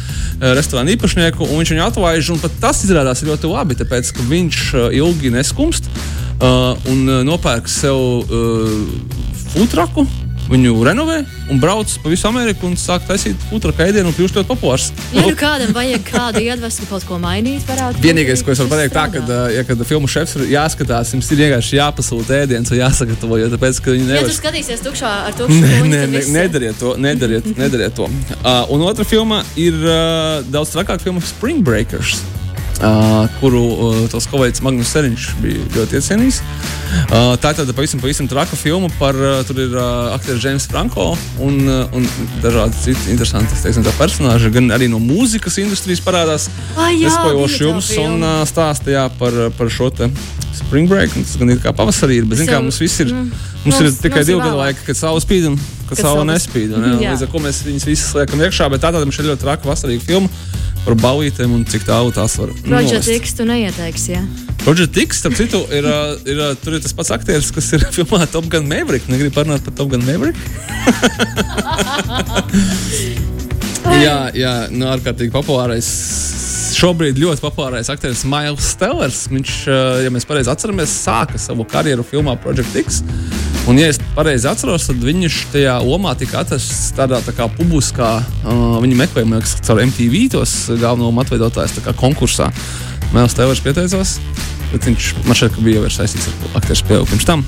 restorāna 0.58 0.94
īpašnieku, 0.96 1.48
un 1.48 1.62
viņš 1.62 1.74
viņu 1.76 1.86
atlaiž. 1.88 2.34
Un 2.36 2.44
pat 2.44 2.60
tas 2.62 2.84
izrādās 2.86 3.24
ļoti 3.26 3.52
labi, 3.52 3.80
tāpēc, 3.90 4.14
ka 4.14 4.30
viņš 4.30 4.62
uh, 4.78 4.88
ilgi 4.94 5.34
neskumst 5.34 5.90
uh, 5.90 6.78
un 6.94 7.04
uh, 7.10 7.22
nopērk 7.26 7.66
sev 7.68 7.98
uh, 7.98 8.74
futraku. 9.56 10.06
Viņu 10.50 10.72
renovē 10.82 11.20
un 11.54 11.60
brauc 11.62 11.92
pa 12.02 12.10
visu 12.10 12.26
Ameriku 12.26 12.66
un 12.66 12.74
sāk 12.80 13.04
taisīt 13.06 13.38
putra 13.52 13.70
ēdienu 13.86 14.10
un 14.10 14.16
kļūst 14.18 14.40
ļoti 14.40 14.50
populārs. 14.50 14.88
Ja 15.14 15.22
nu 15.28 15.36
kādam 15.38 15.76
vajag 15.76 16.02
kādu 16.08 16.42
iedvesmu 16.42 16.88
kaut 16.90 17.06
ko 17.06 17.20
mainīt, 17.22 17.62
varētu 17.70 18.02
Vienīgais, 18.02 18.42
ko 18.42 18.56
es 18.56 18.64
varu 18.64 18.72
pateikt, 18.72 18.96
tā, 18.96 19.04
ka, 19.14 19.22
strādā. 19.22 19.38
ja, 19.54 19.62
kad 19.68 19.84
filmu 19.86 20.10
šefs 20.10 20.40
ir 20.40 20.48
jāskatās, 20.56 21.14
jums 21.14 21.30
ir 21.36 21.42
vienkārši 21.44 21.78
jāpasūta 21.78 22.40
ēdiens 22.48 22.74
un 22.74 22.82
jāsagatavo, 22.82 23.38
jo 23.44 23.52
tāpēc, 23.54 23.84
ka 23.86 23.94
viņi 23.94 24.08
Ja 24.10 24.16
nevar. 24.16 24.32
tu 24.34 24.40
skatīsies 24.40 24.82
tukšā 24.90 25.14
ar 25.30 25.38
tukšu 25.38 25.62
nē, 25.62 25.76
tad 25.86 25.94
nē, 25.94 26.04
viss- 26.18 26.34
nedariet 26.34 26.82
to. 26.82 26.96
Nedariet, 26.98 27.54
nedariet 27.54 27.94
to. 28.02 28.10
Uh, 28.42 28.66
un 28.74 28.90
otra 28.90 29.06
filma 29.06 29.44
ir 29.54 29.78
uh, 29.86 30.42
daudz 30.50 30.74
trakāka 30.74 31.06
filma 31.06 31.22
Spring 31.22 31.62
Breakers. 31.62 32.24
Uh, 32.80 33.26
kuru 33.42 33.60
uh, 33.60 33.96
tos 34.08 34.24
kolēģis 34.32 34.62
Magnus 34.64 34.88
Seriņš 34.96 35.24
bija 35.44 35.66
ļoti 35.76 35.98
iecienījis. 36.00 36.38
Uh, 37.12 37.34
tā 37.36 37.52
ir 37.52 37.58
tāda 37.58 37.74
pavisam, 37.76 38.00
pavisam 38.00 38.30
traka 38.32 38.56
filma 38.56 38.88
par, 38.96 39.18
uh, 39.20 39.42
tur 39.44 39.60
ir 39.60 39.74
uh, 39.76 40.14
aktieris 40.16 40.46
James 40.46 40.64
Franko 40.72 41.10
un, 41.44 41.58
uh, 41.68 41.92
un 41.92 42.08
dažādi 42.40 42.80
citi 42.80 43.12
interesanti 43.12 43.58
teiksim, 43.60 43.84
tā 43.84 43.92
personāži, 44.00 44.48
gan 44.56 44.72
arī 44.72 44.88
no 44.88 45.02
mūzikas 45.04 45.60
industrijas 45.60 46.00
parādās. 46.06 46.48
Tā 46.72 46.88
jums 47.68 47.92
un 48.00 48.24
uh, 48.24 48.38
stāsta 48.48 48.96
jā, 48.96 49.04
par, 49.20 49.36
par 49.60 49.68
šo 49.76 49.90
te 49.92 50.08
Spring 50.56 50.88
Break. 50.88 51.12
Tas 51.20 51.36
gan 51.42 51.52
ir 51.52 51.60
kā 51.60 51.76
pavasarī, 51.76 52.22
ir, 52.24 52.30
bet 52.32 52.40
zin, 52.40 52.48
kā, 52.48 52.62
mums 52.64 52.80
viss 52.80 53.04
ir, 53.04 53.12
mm, 53.12 53.28
mums 53.66 53.82
ir 53.84 53.90
mums- 53.90 54.00
tikai 54.06 54.24
mums 54.24 54.32
ir 54.32 54.32
divi 54.32 54.40
gadu 54.40 54.56
vēlāk. 54.56 54.64
laiki, 54.72 54.88
kad 54.88 55.02
saule 55.04 55.20
spīd 55.26 55.50
un 55.52 55.60
kad, 55.60 55.98
Kad 55.98 56.06
saule 56.06 56.24
nespīd. 56.32 56.72
un, 56.80 56.88
jā, 56.88 56.96
Jā. 57.04 57.12
Līdz 57.12 57.28
ar 57.28 57.34
to 57.36 57.44
mēs 57.44 57.60
viņus 57.68 57.90
visus 57.92 58.16
liekam 58.16 58.40
iekšā, 58.48 58.72
bet 58.72 58.88
tātad 58.88 59.04
mums 59.04 59.20
ir 59.20 59.28
ļoti 59.34 59.44
traka 59.44 59.68
vasarīga 59.68 60.06
filma 60.08 60.32
par 60.86 60.96
balītēm 61.00 61.54
un 61.56 61.66
cik 61.70 61.84
tālu 61.88 62.12
tās 62.16 62.34
var 62.40 62.50
Roger 62.54 63.00
novest. 63.00 63.10
Tiks, 63.10 63.32
tu 63.38 63.44
neieteiksi, 63.48 64.10
jā. 64.16 64.24
Roger 64.66 64.88
Tiks, 64.92 65.18
starp 65.22 65.36
citu, 65.40 65.60
ir, 65.74 65.86
ir, 66.30 66.38
tur 66.64 66.72
ir 66.76 66.82
tas 66.84 66.94
pats 66.96 67.12
aktieris, 67.16 67.52
kas 67.56 67.68
ir 67.78 67.82
filmā 67.96 68.20
Top 68.32 68.46
Gun 68.52 68.66
Maverick. 68.70 69.06
Negribu 69.12 69.34
parunāt 69.40 69.62
par 69.66 69.74
Top 69.78 69.90
Gun 69.94 70.04
Maverick. 70.08 70.40
jā, 74.06 74.18
jā, 74.36 74.54
nu, 74.74 74.84
ārkārtīgi 74.92 75.32
populārais. 75.34 75.88
Šobrīd 76.80 77.16
ļoti 77.20 77.42
populārais 77.44 77.90
aktieris 77.92 78.24
Mails 78.30 78.66
Stellers. 78.76 79.20
Viņš, 79.32 79.52
ja 80.06 80.10
mēs 80.14 80.28
pareizi 80.30 80.52
atceramies, 80.54 80.92
sāka 81.08 81.38
savu 81.42 81.64
karjeru 81.68 82.04
filmā 82.08 82.34
Project 82.40 82.74
X. 82.84 82.88
Un, 83.70 83.78
ja 83.78 83.86
es 83.92 84.00
pareizi 84.16 84.48
atceros, 84.50 84.88
tad 84.90 85.04
viņš 85.06 85.36
tajā 85.54 85.76
lomā 85.86 86.16
tika 86.18 86.40
atrasts 86.42 86.90
tādā 86.98 87.20
tā 87.22 87.36
kā 87.38 87.46
publiskā, 87.54 88.16
uh, 88.42 88.80
viņa 88.82 88.98
meklējumā, 89.04 89.44
kas 89.46 89.60
caur 89.68 89.84
MTV 89.84 90.24
tos 90.34 90.54
galveno 90.72 91.12
lomu 91.12 91.22
atveidotājs 91.22 91.78
konkursā. 92.00 92.50
Mails 93.14 93.36
Stellers 93.36 93.62
pieteicās. 93.62 94.16
Bet 94.70 94.86
viņš 94.86 95.12
man 95.26 95.38
šeit 95.38 95.56
bija 95.62 95.84
jau 95.84 95.92
saistīts 95.94 96.28
ar 96.30 96.58
aktieru 96.60 96.80
spēli 96.82 97.10
pirms 97.10 97.26
tam. 97.30 97.46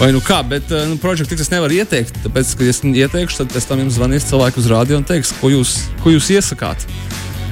Vai 0.00 0.10
nu 0.16 0.20
kā, 0.24 0.40
bet 0.48 0.72
nu, 0.88 0.96
projektu 1.00 1.36
es 1.36 1.52
nevaru 1.52 1.76
ieteikt. 1.76 2.22
Tāpēc, 2.24 2.52
ka, 2.56 2.64
ja 2.64 2.72
es 2.72 2.80
ieteikšu, 2.84 3.42
tad 3.42 3.52
pēc 3.52 3.68
tam 3.68 3.84
jums 3.84 3.96
zvanīs 3.96 4.28
cilvēki 4.28 4.60
uz 4.60 4.68
rādio 4.72 5.00
un 5.00 5.04
teiks, 5.08 5.32
ko 5.40 5.52
jūs, 5.52 5.76
ko 6.04 6.12
jūs 6.12 6.28
iesakāt. 6.36 6.84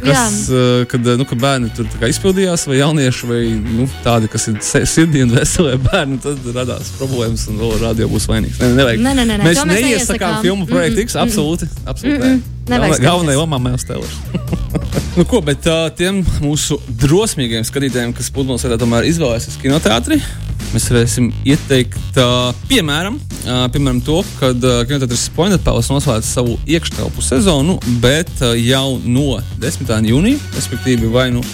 Kas, 0.03 0.37
uh, 0.53 0.85
kad, 0.91 1.07
nu, 1.19 1.27
kad 1.29 1.41
bērni 1.43 1.71
tur 1.77 1.89
izpildījās, 2.09 2.67
vai 2.71 2.79
jaunieši, 2.81 3.29
vai 3.31 3.41
nu, 3.63 3.89
tādi, 4.05 4.31
kas 4.33 4.49
ir 4.51 4.61
sirdī 4.63 5.25
un 5.27 5.35
veselē 5.35 5.77
bērni, 5.89 6.21
tad 6.25 6.47
radās 6.55 6.93
problēmas 6.99 7.49
un 7.53 7.59
vēl 7.63 7.75
rādio 7.83 8.11
būs 8.13 8.29
vainīgs. 8.31 8.61
Nē, 8.63 8.71
nevajag. 8.79 9.03
Nē, 9.05 9.17
nē, 9.19 9.27
nē, 9.33 9.41
mēs 9.45 9.63
mēs 9.65 9.89
neiesakām 9.89 10.39
filmu 10.45 10.69
projektu 10.71 11.05
X. 11.07 11.19
Absolūti. 11.19 11.69
absolūti 11.89 12.37
Galvenā- 12.69 13.39
lomā 13.39 13.59
mēs 13.63 13.87
tēlēsim. 13.89 14.43
nu, 15.17 15.25
ko, 15.25 15.41
bet 15.45 15.67
uh, 15.71 15.89
tiem 15.97 16.21
mūsu 16.45 16.77
drosmīgiem 17.01 17.65
skatītājiem, 17.67 18.13
kas 18.17 18.29
pludmales 18.35 18.67
tomēr 18.83 19.09
izvēlēsies 19.09 19.57
kinoteātri, 19.63 20.21
mēs 20.75 20.89
varēsim 20.91 21.29
ieteikt, 21.49 22.19
uh, 22.21 22.51
piemēram, 22.69 23.17
uh, 23.19 23.65
piemēram, 23.73 24.01
to, 24.05 24.21
ka 24.41 24.51
uh, 24.53 24.83
kinoteātris 24.89 25.29
Palace 25.65 25.93
noslēdz 25.93 26.29
savu 26.29 26.59
iekštelpu 26.69 27.25
sezonu, 27.25 27.79
bet 28.03 28.31
uh, 28.43 28.55
jau 28.59 28.99
no 29.05 29.39
10. 29.63 29.93
jūnija, 30.11 30.41
respektīvi 30.57 31.11
vai 31.13 31.29
nu 31.35 31.45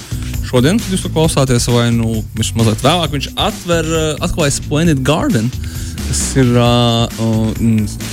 šodien, 0.48 0.80
kad 0.80 0.94
jūs 0.94 1.04
to 1.06 1.12
klausāties, 1.14 1.68
vai 1.72 1.88
nu 1.94 2.20
viņš 2.36 2.52
mazliet 2.58 2.84
vēlāk, 2.84 3.14
viņš 3.14 3.30
atver, 3.46 3.90
uh, 3.90 4.10
atklāja 4.24 4.58
Splendid 4.58 5.04
Garden. 5.06 5.50
Tas 6.04 6.20
ir 6.36 6.50
uh, 6.60 7.08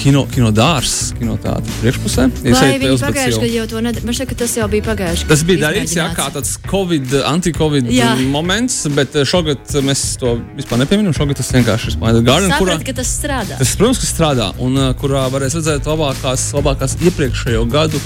kino, 0.01 0.23
kino 0.31 0.49
dārzs, 0.55 1.11
kino 1.17 1.35
tāda 1.41 1.67
priekšpusē. 1.81 2.27
Ejat 2.47 2.61
viņi 2.63 2.79
Pils, 2.81 3.01
bet 3.03 3.09
pagājuši 3.09 3.51
jau- 3.55 3.67
to 3.69 3.81
nedarīja? 3.83 4.05
Man 4.07 4.15
ka 4.31 4.37
tas 4.41 4.55
jau 4.57 4.67
bija 4.71 4.85
pagājuši. 4.87 5.27
Tas 5.29 5.43
bija 5.43 5.59
darīts 5.67 5.95
jā, 5.97 6.07
kā 6.15 6.29
tāds 6.33 6.55
Covid, 6.71 7.13
anti-Covid 7.33 7.91
moments, 8.31 8.87
bet 8.95 9.13
šogad 9.27 9.75
mēs 9.85 10.17
to 10.21 10.37
vispār 10.57 10.81
nepieminam. 10.81 11.13
Šogad 11.13 11.37
tas 11.41 11.51
vienkārši 11.51 11.91
ir 11.91 11.97
Splendid 11.97 12.25
Garden, 12.25 12.51
kurā 12.57 12.77
Sapratu, 12.77 12.89
ka 12.89 12.97
tas 13.01 13.11
strādā. 13.19 13.57
tas, 13.61 13.75
protams, 13.75 14.01
ka 14.01 14.09
strādā 14.09 14.49
un 14.59 14.77
uh, 14.77 14.93
kurā 14.97 15.27
varēs 15.33 15.59
redzēt 15.59 15.85
labākās, 15.91 16.47
labākās 16.57 16.97
iepriekšējo 17.01 17.65
gadu 17.69 18.01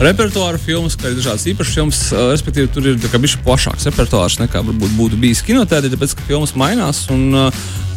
repertuāra 0.00 0.60
filmas, 0.60 0.96
kā 0.98 1.08
arī 1.08 1.18
dažādas 1.18 1.46
īpašas 1.52 1.76
filmas. 1.76 2.00
Respektīvi, 2.32 2.70
tur 2.72 2.88
ir 2.88 3.00
bijis 3.00 3.40
plašāks 3.44 3.88
repertuārs 3.90 4.38
nekā 4.40 4.62
varbūt 4.66 4.96
būtu 4.98 5.20
bijis 5.20 5.44
kinotēdē, 5.46 5.92
tāpēc 5.94 6.16
ka 6.16 6.26
filmas 6.28 6.54
mainās. 6.58 7.04
Un, 7.12 7.28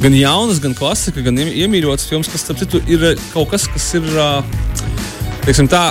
gan 0.03 0.17
jaunas, 0.17 0.59
gan 0.63 0.75
klasika, 0.77 1.23
gan 1.25 1.39
iemīļotas 1.43 2.09
filmas, 2.09 2.31
kas, 2.31 2.43
starp 2.45 2.63
citu, 2.63 2.83
ir 2.91 3.13
kaut 3.31 3.53
kas, 3.53 3.69
kas 3.71 3.87
ir 3.99 4.09
teiksim, 5.45 5.71
tā, 5.71 5.89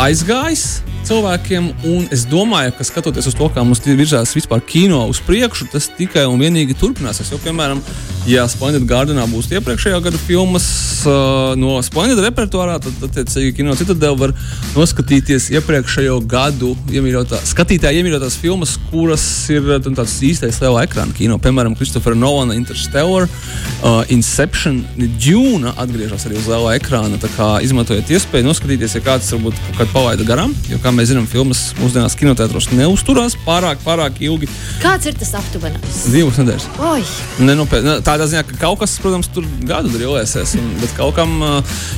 aizgājis 0.00 0.83
cilvēkiem. 1.08 1.70
Es 2.14 2.24
domāju, 2.28 2.72
ka 2.78 2.86
skatoties 2.86 3.28
uz 3.30 3.36
to, 3.38 3.48
kā 3.52 3.64
mums 3.66 3.82
virzās 3.84 4.34
vispār 4.36 4.62
kino 4.64 5.04
uz 5.10 5.20
priekšu, 5.24 5.68
tas 5.72 5.90
tikai 5.98 6.26
un 6.30 6.40
vienīgi 6.40 6.76
turpināsies. 6.80 7.32
Jo, 7.32 7.40
piemēram, 7.44 7.82
ja 8.28 8.46
Splendid 8.48 8.86
Gardenā 8.88 9.26
būs 9.28 9.50
iepriekšējā 9.52 10.00
gada 10.04 10.20
filmas 10.20 10.66
uh, 11.08 11.52
no 11.60 11.76
Splendid 11.84 12.20
repertuārā, 12.24 12.78
tad, 12.82 12.96
attiecīgi, 13.08 13.52
Kino 13.58 13.76
Citadela 13.78 14.16
var 14.18 14.32
noskatīties 14.74 15.50
iepriekšējo 15.54 16.20
gadu 16.30 16.72
iemīļotā, 16.92 17.42
skatītāja 17.50 18.00
iemīļotās 18.00 18.38
filmas, 18.40 18.76
kuras 18.90 19.24
ir 19.52 19.68
uh, 19.76 19.80
tāds 19.84 20.16
īstais 20.24 20.60
liela 20.64 20.86
ekrāna 20.88 21.14
kino. 21.16 21.38
Piemēram, 21.42 21.76
Kristofera 21.78 22.16
Nolana 22.18 22.56
Interstellar, 22.56 23.28
uh, 23.28 24.00
Inception, 24.14 24.80
Dune 25.20 25.74
atgriežas 25.76 26.24
arī 26.28 26.40
uz 26.40 26.48
liela 26.48 26.74
ekrāna. 26.78 27.20
Tā 27.20 27.30
kā 27.36 27.50
izmantojiet 27.64 28.12
iespēju 28.16 28.48
noskatīties, 28.48 28.96
ja 28.96 29.04
kāds 29.04 29.30
varbūt 29.36 29.60
kaut 29.68 29.82
kādu 29.82 29.94
palaida 29.94 30.28
garām, 30.28 30.54
jo, 30.70 30.80
kā 30.82 30.93
mēs 30.96 31.12
zinām, 31.12 31.28
filmas 31.30 31.66
mūsdienās 31.82 32.16
kinotētros 32.18 32.70
neusturās 32.72 33.36
pārāk, 33.44 33.84
pārāk 33.84 34.20
ilgi. 34.24 34.48
Kāds 34.82 35.10
ir 35.10 35.20
tas 35.20 35.34
aptuvenais? 35.36 36.02
Divas 36.14 36.40
nedēļas. 36.40 36.68
Oi! 36.88 37.04
Nenopietni. 37.44 37.98
Tā 38.04 38.14
tādā 38.14 38.28
ziņā, 38.30 38.44
ka 38.46 38.58
kaut 38.60 38.82
kas, 38.82 38.94
protams, 39.02 39.28
tur 39.34 39.46
gadu 39.66 39.90
drillēsies. 39.94 40.54
Un, 40.60 40.68
bet 40.82 40.92
kaut 40.98 41.16
kam, 41.18 41.34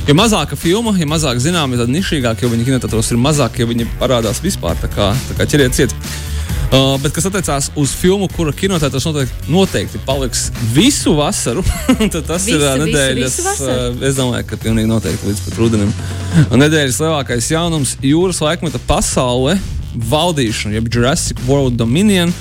jo 0.07 0.15
mazāka 0.17 0.57
filma, 0.57 0.95
jo 0.97 1.09
mazāk 1.09 1.41
zināma, 1.43 1.77
tad 1.79 1.93
nišīgāk, 1.93 2.41
jo 2.41 2.49
viņi 2.53 2.65
kinotētos 2.71 3.13
ir 3.13 3.21
mazāk, 3.21 3.61
jo 3.61 3.69
viņi 3.69 3.89
parādās 4.01 4.41
vispār. 4.43 4.79
Tā 4.81 4.89
kā, 4.93 5.11
tā 5.29 5.37
kā 5.37 5.49
ķeriet 5.53 5.77
ciet. 5.77 5.93
Uh, 6.67 6.97
bet, 6.99 7.13
kas 7.15 7.23
attiecās 7.29 7.69
uz 7.79 7.93
filmu, 7.95 8.27
kura 8.27 8.51
kinotētos 8.51 9.05
noteikti, 9.07 9.45
noteikti 9.47 10.01
paliks 10.03 10.49
visu 10.75 11.13
vasaru, 11.15 11.61
tad 12.13 12.25
tas 12.27 12.43
visu, 12.43 12.57
ir 12.57 12.65
uh, 12.65 12.73
nedēļas. 12.81 13.37
Visu, 13.37 13.45
visu 13.47 13.69
uh, 13.71 14.01
es 14.03 14.17
domāju, 14.19 14.49
ka 14.49 14.59
pilnīgi 14.59 14.89
noteikti 14.89 15.29
līdz 15.29 15.43
pat 15.45 15.61
rudenim. 15.61 15.93
Nedēļas 16.51 16.99
lielākais 17.05 17.47
jaunums- 17.53 17.93
jūras 18.11 18.41
laikmeta 18.43 18.81
pasaule, 18.89 19.55
valdīšana, 20.11 20.75
jeb 20.81 20.91
Jurassic 20.91 21.39
World 21.47 21.79
Dominion. 21.79 22.35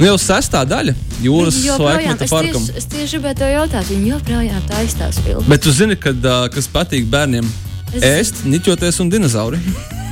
Nu, 0.00 0.08
jau 0.08 0.18
sestā 0.18 0.64
daļa 0.66 0.96
jūras 1.22 1.62
laikmeta 1.70 2.26
parkam. 2.26 2.66
Es 2.74 2.90
tieši 2.90 3.20
gribēju 3.20 3.38
te 3.38 3.52
jautāt, 3.52 3.86
viņi 3.92 4.14
joprojām 4.16 4.66
taisās 4.66 5.22
filmu. 5.22 5.46
Bet 5.46 5.62
tu 5.62 5.70
zini, 5.76 5.94
kad, 5.94 6.18
uh, 6.26 6.50
kas 6.50 6.66
patīk 6.74 7.06
bērniem? 7.12 7.46
Es... 7.94 8.02
Ēst, 8.02 8.44
niķoties 8.50 8.98
un 9.04 9.14
dinozauri. 9.14 9.62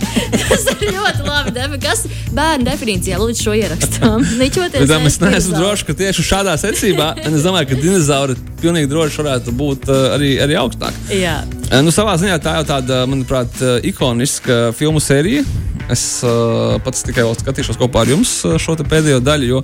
Tas 0.49 0.67
ir 0.73 0.93
ļoti 0.95 1.27
labi. 1.27 1.55
Defi. 1.57 1.81
Kas 1.83 2.05
bērnu 2.35 2.67
definīcijā 2.69 3.21
līdz 3.21 3.45
šo 3.45 3.55
ierakstām? 3.59 4.27
Niķoties. 4.43 4.89
Bet, 4.89 5.07
es 5.11 5.21
neesmu 5.23 5.57
drošs, 5.59 5.87
ka 5.89 5.97
tieši 5.99 6.27
šādā 6.31 6.57
secībā 6.61 7.13
es 7.25 7.47
domāju, 7.47 7.73
ka 7.73 7.81
dinozauri 7.83 8.37
pilnīgi 8.63 8.91
droši 8.91 9.23
varētu 9.23 9.55
būt 9.59 9.89
uh, 9.91 10.11
arī, 10.17 10.35
arī 10.45 10.59
augstāk. 10.61 10.97
Jā. 11.15 11.41
Nu, 11.85 11.93
savā 11.95 12.17
ziņā 12.21 12.39
tā 12.43 12.59
jau 12.59 12.69
tāda, 12.73 13.03
manuprāt, 13.11 13.61
ikoniska 13.87 14.71
filmu 14.77 15.03
sērija 15.05 15.45
Es 15.93 16.03
uh, 16.27 16.77
pats 16.85 17.05
tikai 17.07 17.25
skatīšos 17.39 17.79
kopā 17.81 18.05
ar 18.05 18.13
jums 18.13 18.33
šo 18.61 18.77
pēdējo 18.79 19.23
daļu, 19.25 19.49
jo, 19.49 19.61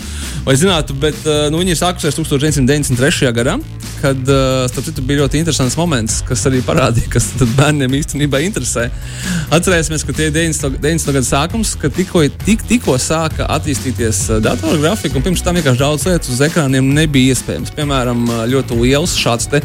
lai 0.47 0.55
zinātu, 0.57 0.97
bet 1.01 1.19
uh, 1.29 1.47
nu, 1.53 1.61
viņi 1.61 1.75
ir 1.75 1.81
sākusies 1.81 2.17
1993. 2.17 3.33
gadā, 3.37 3.59
kad 4.01 4.33
uh, 4.33 4.65
citu, 4.73 5.05
bija 5.05 5.23
ļoti 5.23 5.43
interesants 5.43 5.77
moments, 5.81 6.21
kas 6.29 6.47
arī 6.49 6.63
parādīja, 6.65 7.11
kas 7.13 7.31
bērniem 7.59 7.99
īstenībā 8.01 8.41
interesē. 8.47 8.89
Atcerēsimies, 9.55 10.05
ka 10.07 10.17
tie 10.17 10.31
ir 10.31 10.37
90. 10.37 10.81
90. 10.81 11.15
gada 11.19 11.29
sākums, 11.29 11.75
kad 11.81 11.95
tikko, 11.97 12.25
tik, 12.45 12.65
tikko 12.69 12.97
sāka 13.01 13.49
attīstīties 13.59 14.27
datorgrafika, 14.45 15.19
un 15.19 15.27
pirms 15.29 15.45
tam 15.45 15.61
vienkārši 15.61 15.83
daudz 15.85 16.09
lietas 16.09 16.33
uz 16.33 16.41
ekrāniem 16.49 16.89
nebija 16.97 17.37
iespējams. 17.37 17.75
Piemēram, 17.77 18.25
ļoti 18.53 18.81
liels 18.81 19.17
šāds 19.21 19.53
te 19.53 19.63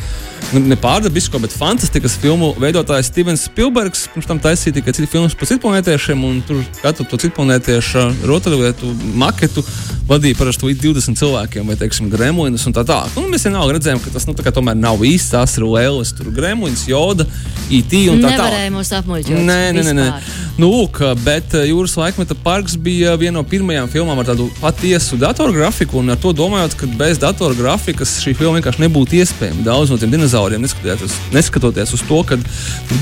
nu, 0.54 0.62
ne 0.70 0.78
pārdabisko, 0.80 1.39
bet 1.44 1.54
fantastikas 1.56 2.16
filmu 2.20 2.51
veidotājs 2.62 3.12
Stevens 3.12 3.46
Spilbergs. 3.50 4.08
Pirms 4.13 4.30
tam 4.30 4.42
taisīja 4.44 4.80
tikai 4.80 4.96
citu 4.96 5.10
filmu 5.12 5.32
par 5.39 5.50
citplanētiešiem, 5.51 6.24
un 6.25 6.39
tur 6.50 6.62
katru 6.82 7.06
to 7.10 7.20
citplanētiešu 7.22 8.06
rotaļlietu 8.27 8.89
maketu 9.20 9.63
vadīja 10.10 10.38
parasti 10.39 10.65
līdz 10.65 10.82
20 10.88 11.20
cilvēkiem, 11.22 11.70
vai, 11.70 11.77
teiksim, 11.77 12.10
gremlīnus 12.10 12.65
un 12.65 12.74
tā 12.74 12.84
tālāk. 12.88 13.13
Nu, 13.13 13.29
mēs 13.29 13.46
vienalga 13.46 13.77
redzējām, 13.77 14.01
ka 14.01 14.13
tas 14.15 14.25
nu, 14.25 14.34
tomēr 14.34 14.77
nav 14.79 15.03
īsts 15.06 15.36
tās 15.36 15.53
ir 15.60 15.68
lēlis, 15.70 16.15
tur 16.18 16.32
gremlīns, 16.34 16.88
joda, 16.89 17.27
IT 17.70 17.94
un 18.10 18.24
tā 18.24 18.34
tālāk. 18.34 18.39
Nevarēja 18.39 18.74
mūs 18.74 18.94
apmuļķot. 19.00 19.44
Nē, 19.46 19.60
nē, 19.77 19.86
nē, 19.86 19.94
nē. 20.00 20.08
Nu, 20.60 20.68
lūk, 20.74 20.98
bet 21.24 21.54
eh, 21.56 21.70
Jūras 21.70 21.94
laikmeta 21.96 22.36
parks 22.44 22.74
bija 22.84 23.13
viena 23.16 23.38
no 23.38 23.46
pirmajām 23.48 23.88
filmām 23.94 24.20
ar 24.20 24.28
tādu 24.28 24.50
patiesu 24.60 25.16
datorgrafiku, 25.16 26.01
un 26.01 26.12
ar 26.12 26.20
to 26.20 26.34
domājot, 26.36 26.75
ka 26.82 26.89
bez 27.00 27.22
datorgrafikas 27.22 28.18
šī 28.20 28.34
filma 28.36 28.58
vienkārši 28.58 28.84
nebūtu 28.84 29.22
iespējama. 29.22 29.63
Daudz 29.63 29.94
no 29.94 30.00
tiem 30.01 30.12
dinozauriem, 30.12 30.60
neskatoties, 30.66 31.16
neskatoties 31.32 31.96
uz 31.96 32.04
to, 32.10 32.20
ka 32.28 32.36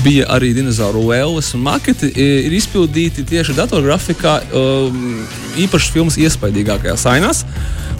bija 0.04 0.28
arī 0.36 0.52
dinozauru 0.54 1.02
lēles 1.08 1.50
un 1.58 1.66
maketi, 1.66 2.12
ir 2.14 2.54
izpildīti 2.60 3.26
tieši 3.26 3.58
datorgrafikā, 3.58 4.38
um, 4.54 5.18
īpaši 5.58 5.92
filmas 5.98 6.20
iespaidīgākajās 6.22 7.08
ainās. 7.10 7.42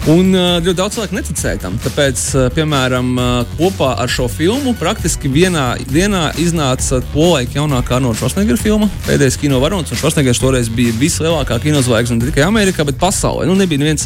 Un 0.07 0.31
ļoti 0.31 0.77
daudz 0.77 0.95
cilvēku 0.95 1.17
neticēja 1.17 1.59
tam. 1.59 1.73
Tāpēc, 1.83 2.21
piemēram, 2.55 3.09
kopā 3.57 3.89
ar 3.99 4.07
šo 4.09 4.29
filmu 4.31 4.71
praktiski 4.79 5.27
vienā 5.27 5.73
dienā 5.91 6.29
iznāca 6.39 7.01
polaika 7.11 7.59
jaunākā 7.59 7.97
Arnolda 7.97 8.21
Švarcnegera 8.21 8.61
filma, 8.61 8.87
pēdējais 9.09 9.37
kino 9.49 9.59
varonis. 9.59 9.89
Švarcnegers 9.97 10.37
toreiz 10.37 10.67
bija 10.69 10.93
vislielākā 10.99 11.57
kinozvaigzne 11.63 12.19
ne 12.19 12.27
tikai 12.29 12.45
Amerikā, 12.45 12.85
bet 12.85 12.99
pasaulē. 13.01 13.47
Nu, 13.49 13.55
nebija 13.57 13.81
neviens 13.81 14.05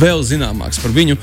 vēl 0.00 0.24
zināmāks 0.26 0.82
par 0.82 0.90
viņu. 0.96 1.14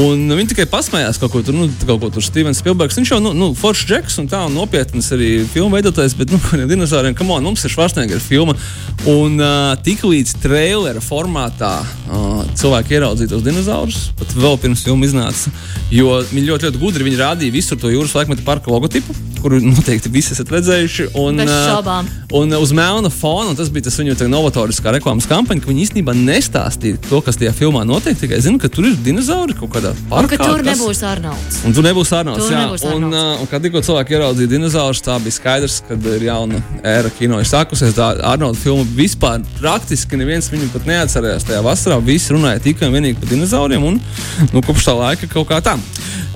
Un 0.00 0.22
viņi 0.30 0.52
tikai 0.54 0.64
pasmējās 0.70 1.18
kaut 1.20 1.34
ko 1.34 1.42
tur, 1.44 1.56
nu, 1.58 1.66
kaut 1.82 2.00
ko 2.00 2.08
tur 2.14 2.24
Stevens 2.24 2.62
Spilbergs. 2.62 2.96
Viņš 2.96 3.12
jau, 3.12 3.18
nu, 3.20 3.34
nu 3.36 3.50
Foršs 3.58 3.84
Džeks 3.90 4.16
un 4.22 4.30
tā, 4.30 4.40
un 4.48 4.56
nopietnas 4.56 5.10
arī 5.12 5.42
filmu 5.52 5.76
veidotājs, 5.76 6.14
bet, 6.16 6.32
nu, 6.32 6.40
kādiem 6.46 6.70
dinozauriem, 6.70 7.16
kam 7.18 7.34
on, 7.34 7.44
mums 7.44 7.66
ir 7.66 7.74
Švarcnegera 7.74 8.22
filma. 8.24 8.56
Un 9.10 9.36
uh, 9.36 9.74
tik 9.84 10.06
līdz 10.06 10.38
trailera 10.40 11.02
formātā 11.04 11.74
uh, 11.82 12.44
cilvēki 12.56 12.96
ieraudzīja 12.96 13.34
tos 13.34 13.44
dinozaurus, 13.44 14.06
pat 14.16 14.32
vēl 14.38 14.56
pirms 14.62 14.86
filma 14.86 15.10
iznāca, 15.10 15.52
jo 15.92 16.22
viņi 16.30 16.52
ļoti, 16.54 16.70
ļoti 16.70 16.84
gudri 16.86 17.10
viņi 17.10 17.20
rādīja 17.20 17.58
visur 17.58 17.80
to 17.80 17.92
jūras 17.92 18.16
laikmeta 18.16 18.46
parka 18.46 18.72
logotipu 18.72 19.18
kuru 19.40 19.60
noteikti 19.72 20.12
visi 20.12 20.34
esat 20.34 20.50
redzējuši. 20.52 21.10
Un, 21.20 21.40
uh, 21.44 22.10
un 22.36 22.56
uz 22.60 22.72
melna 22.76 23.09
fona, 23.14 23.50
un 23.50 23.58
tas 23.58 23.70
bija 23.72 23.86
tas 23.88 23.98
viņu 24.00 24.16
novatoriskā 24.30 24.94
reklāmas 24.94 25.28
kampaņa, 25.30 25.62
ka 25.62 25.70
viņi 25.70 25.84
īstenībā 25.86 26.14
nestāstīja 26.16 27.00
to, 27.08 27.20
kas 27.24 27.38
tajā 27.40 27.52
filmā 27.56 27.82
notiek. 27.88 28.18
Tikai 28.20 28.40
zinu, 28.44 28.60
ka 28.60 28.70
tur 28.72 28.88
ir 28.88 28.96
dinozauri 29.04 29.56
kaut 29.58 29.72
kādā 29.74 29.92
parkā. 30.10 30.22
Un 30.24 30.30
ka 30.30 30.38
tur 30.40 30.64
kas... 30.64 30.70
nebūs 30.72 31.02
Arnolds. 31.06 31.60
Un 31.66 31.76
tur 31.76 31.86
nebūs 31.86 32.12
Arnolds. 32.16 32.44
Tur 32.44 32.54
jā, 32.54 32.62
nebūs 32.66 32.86
Arnolds. 32.86 33.06
un, 33.08 33.18
uh, 33.18 33.42
un 33.42 33.50
kad 33.50 33.64
tikko 33.64 33.82
cilvēki 33.86 34.16
ieraudzīja 34.16 34.52
dinozaurus, 34.54 35.02
tā 35.06 35.18
bija 35.24 35.36
skaidrs, 35.38 35.80
ka 35.88 35.98
ir 36.14 36.26
jauna 36.28 36.62
ēra 36.94 37.12
kino 37.18 37.40
ir 37.42 37.48
sākusies. 37.48 37.96
Tā 37.96 38.12
Arnolda 38.32 38.60
filma 38.60 38.86
vispār 38.96 39.44
praktiski 39.58 40.20
neviens 40.20 40.50
viņu 40.52 40.70
pat 40.74 40.88
neatcerējās 40.90 41.48
tajā 41.50 41.64
vasarā. 41.66 42.00
Visi 42.04 42.34
runāja 42.36 42.62
tikai 42.70 42.90
un 42.90 42.98
vienīgi 42.98 43.20
par 43.20 43.32
dinozauriem, 43.32 43.86
un 43.92 44.00
nu, 44.52 44.64
kopš 44.66 44.90
tā 44.90 44.96
laika 44.98 45.30
kaut 45.30 45.50
kā 45.50 45.62
tā. 45.64 45.78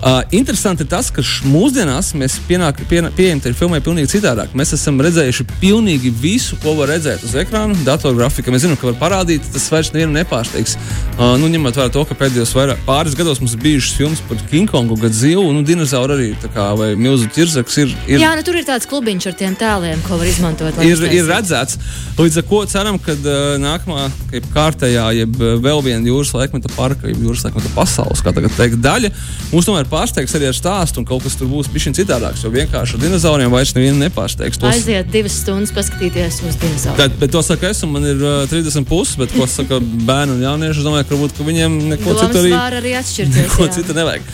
Uh, 0.05 0.21
interesanti 0.37 0.85
tas, 0.85 1.07
ka 1.09 1.23
mūsdienās 1.49 2.11
mēs 2.21 2.35
pienāk, 2.45 2.83
pie, 2.91 2.99
pieejam 3.17 3.39
tai 3.41 3.55
filmai 3.57 3.79
pilnīgi 3.81 4.11
citādāk. 4.13 4.51
Mēs 4.53 4.75
esam 4.77 4.99
redzējuši 5.01 5.47
pilnīgi 5.63 6.11
visu, 6.21 6.59
ko 6.61 6.75
var 6.77 6.91
redzēt 6.93 7.23
uz 7.25 7.33
ekrāna, 7.41 7.73
datorgrafika. 7.87 8.53
Mēs 8.53 8.67
zinām, 8.67 8.77
ka 8.77 8.91
var 8.91 8.99
parādīt, 9.01 9.47
tas 9.55 9.65
vairs 9.73 9.95
nevienu 9.95 10.13
nepārsteigs. 10.19 10.77
Uh, 11.15 11.39
nu, 11.41 11.49
ņemot 11.49 11.81
vērā 11.81 11.93
to, 11.95 12.03
ka 12.05 12.19
pēdējos 12.21 12.53
vairāk, 12.53 12.83
pāris 12.85 13.17
gados 13.17 13.41
mums 13.41 13.55
ir 13.57 13.63
bijušas 13.63 13.95
filmas 13.97 14.21
par 14.29 14.43
King 14.51 14.69
Kongu, 14.69 14.99
Godzilla, 15.01 15.47
nu, 15.57 15.63
dinozauru 15.65 16.19
arī, 16.19 16.29
kā, 16.53 16.69
vai 16.77 16.91
milzu 17.01 17.31
ķirzaks 17.33 17.81
ir, 17.81 17.97
ir. 18.05 18.21
Jā, 18.21 18.35
nu, 18.37 18.45
tur 18.45 18.61
ir 18.61 18.69
tāds 18.69 18.85
klubiņš 18.91 19.31
ar 19.33 19.39
tiem 19.41 19.57
tēliem, 19.57 20.05
ko 20.05 20.21
var 20.21 20.29
izmantot. 20.29 20.83
Ir, 20.85 21.01
ir 21.09 21.33
redzēts. 21.33 21.81
Līdz 22.21 22.43
ar 22.43 22.49
to 22.53 22.61
ceram, 22.75 23.01
ka 23.01 23.17
uh, 23.17 23.57
nākamā, 23.63 24.11
kaip 24.35 24.53
kārtējā, 24.53 25.09
jeb 25.23 25.41
vēl 25.65 25.81
viena 25.89 26.13
jūras 26.13 26.37
laikmeta 26.37 26.69
parka, 26.77 27.09
jeb 27.09 27.25
jūras 27.25 27.49
laikmeta 27.49 27.73
pasaules, 27.73 28.21
kā 28.21 28.37
tagad 28.37 28.53
teikt, 28.61 28.83
daļa, 28.85 29.15
mums 29.49 29.73
tomēr 29.73 29.89
pārsteigs 29.95 30.35
arī 30.37 30.51
ar 30.51 30.57
stāstu, 30.59 31.01
un 31.01 31.09
kaut 31.09 31.25
kas 31.25 31.37
tur 31.39 31.49
būs 31.51 31.71
bijis 31.73 31.95
citādāks. 31.97 32.43
Jo 32.45 32.51
vienkārši 32.55 32.99
ar 32.99 33.03
dinozauriem 33.05 33.53
vairs 33.53 33.75
nevienu 33.77 34.01
nepārsteigs. 34.03 34.59
Tos... 34.61 34.71
Aiziet 34.73 35.11
divas 35.15 35.37
stundas 35.43 35.73
paskatīties 35.77 36.41
uz 36.45 36.59
dinozauriem. 36.63 36.99
Bet, 36.99 37.19
bet 37.21 37.35
to 37.35 37.43
saka 37.47 37.71
es, 37.71 37.83
man 37.89 38.07
ir 38.09 38.25
uh, 38.25 38.43
30 38.51 38.89
puses, 38.89 39.17
bet 39.21 39.35
ko 39.35 39.47
saka 39.51 39.79
bērni 40.09 40.39
un 40.39 40.45
jaunieši, 40.45 40.83
es 40.83 40.89
domāju, 40.89 41.09
ka 41.09 41.15
varbūt 41.17 41.39
ka 41.39 41.47
viņiem 41.49 41.79
neko 41.93 42.17
citu 42.21 42.43
arī, 42.43 42.53
arī 42.81 42.95
atšķirties. 43.01 43.41
Neko 43.45 43.71
citu 43.75 43.97
nevajag. 43.97 44.29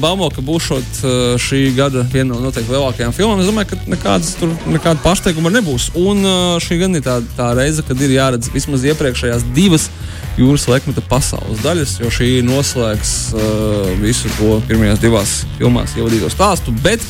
Baumo, 0.00 0.30
ka 0.32 0.42
būšot 0.44 1.00
uh, 1.04 1.14
šī 1.40 1.62
gada 1.76 2.04
viena 2.12 2.32
no 2.32 2.40
noteikti 2.46 2.72
lielākajām 2.72 3.12
filmām, 3.16 3.42
es 3.42 3.50
domāju, 3.50 3.74
ka 3.74 3.92
nekādas 3.92 4.32
tur 4.40 4.54
nekāda 4.72 5.02
pārsteiguma 5.04 5.52
nebūs. 5.52 5.90
Un 6.00 6.24
uh, 6.24 6.56
šī 6.62 6.80
gan 6.80 6.96
ir 6.96 7.04
tā, 7.04 7.18
tā 7.36 7.50
reize, 7.58 7.84
kad 7.86 8.00
ir 8.00 8.16
jāredz 8.16 8.48
vismaz 8.54 8.86
iepriekšējās 8.88 9.44
divas 9.56 9.90
jūras 10.36 10.66
laikmeta 10.70 11.04
pasaules 11.08 11.62
daļas, 11.64 11.98
jo 12.02 12.10
šī 12.12 12.30
noslēgs 12.46 13.14
uh, 13.34 13.92
visu 14.02 14.30
to 14.36 14.58
pirmajās 14.68 15.02
divās 15.02 15.36
filmās 15.56 15.96
ievadīto 15.98 16.32
stāstu. 16.32 16.74
Bet 16.84 17.04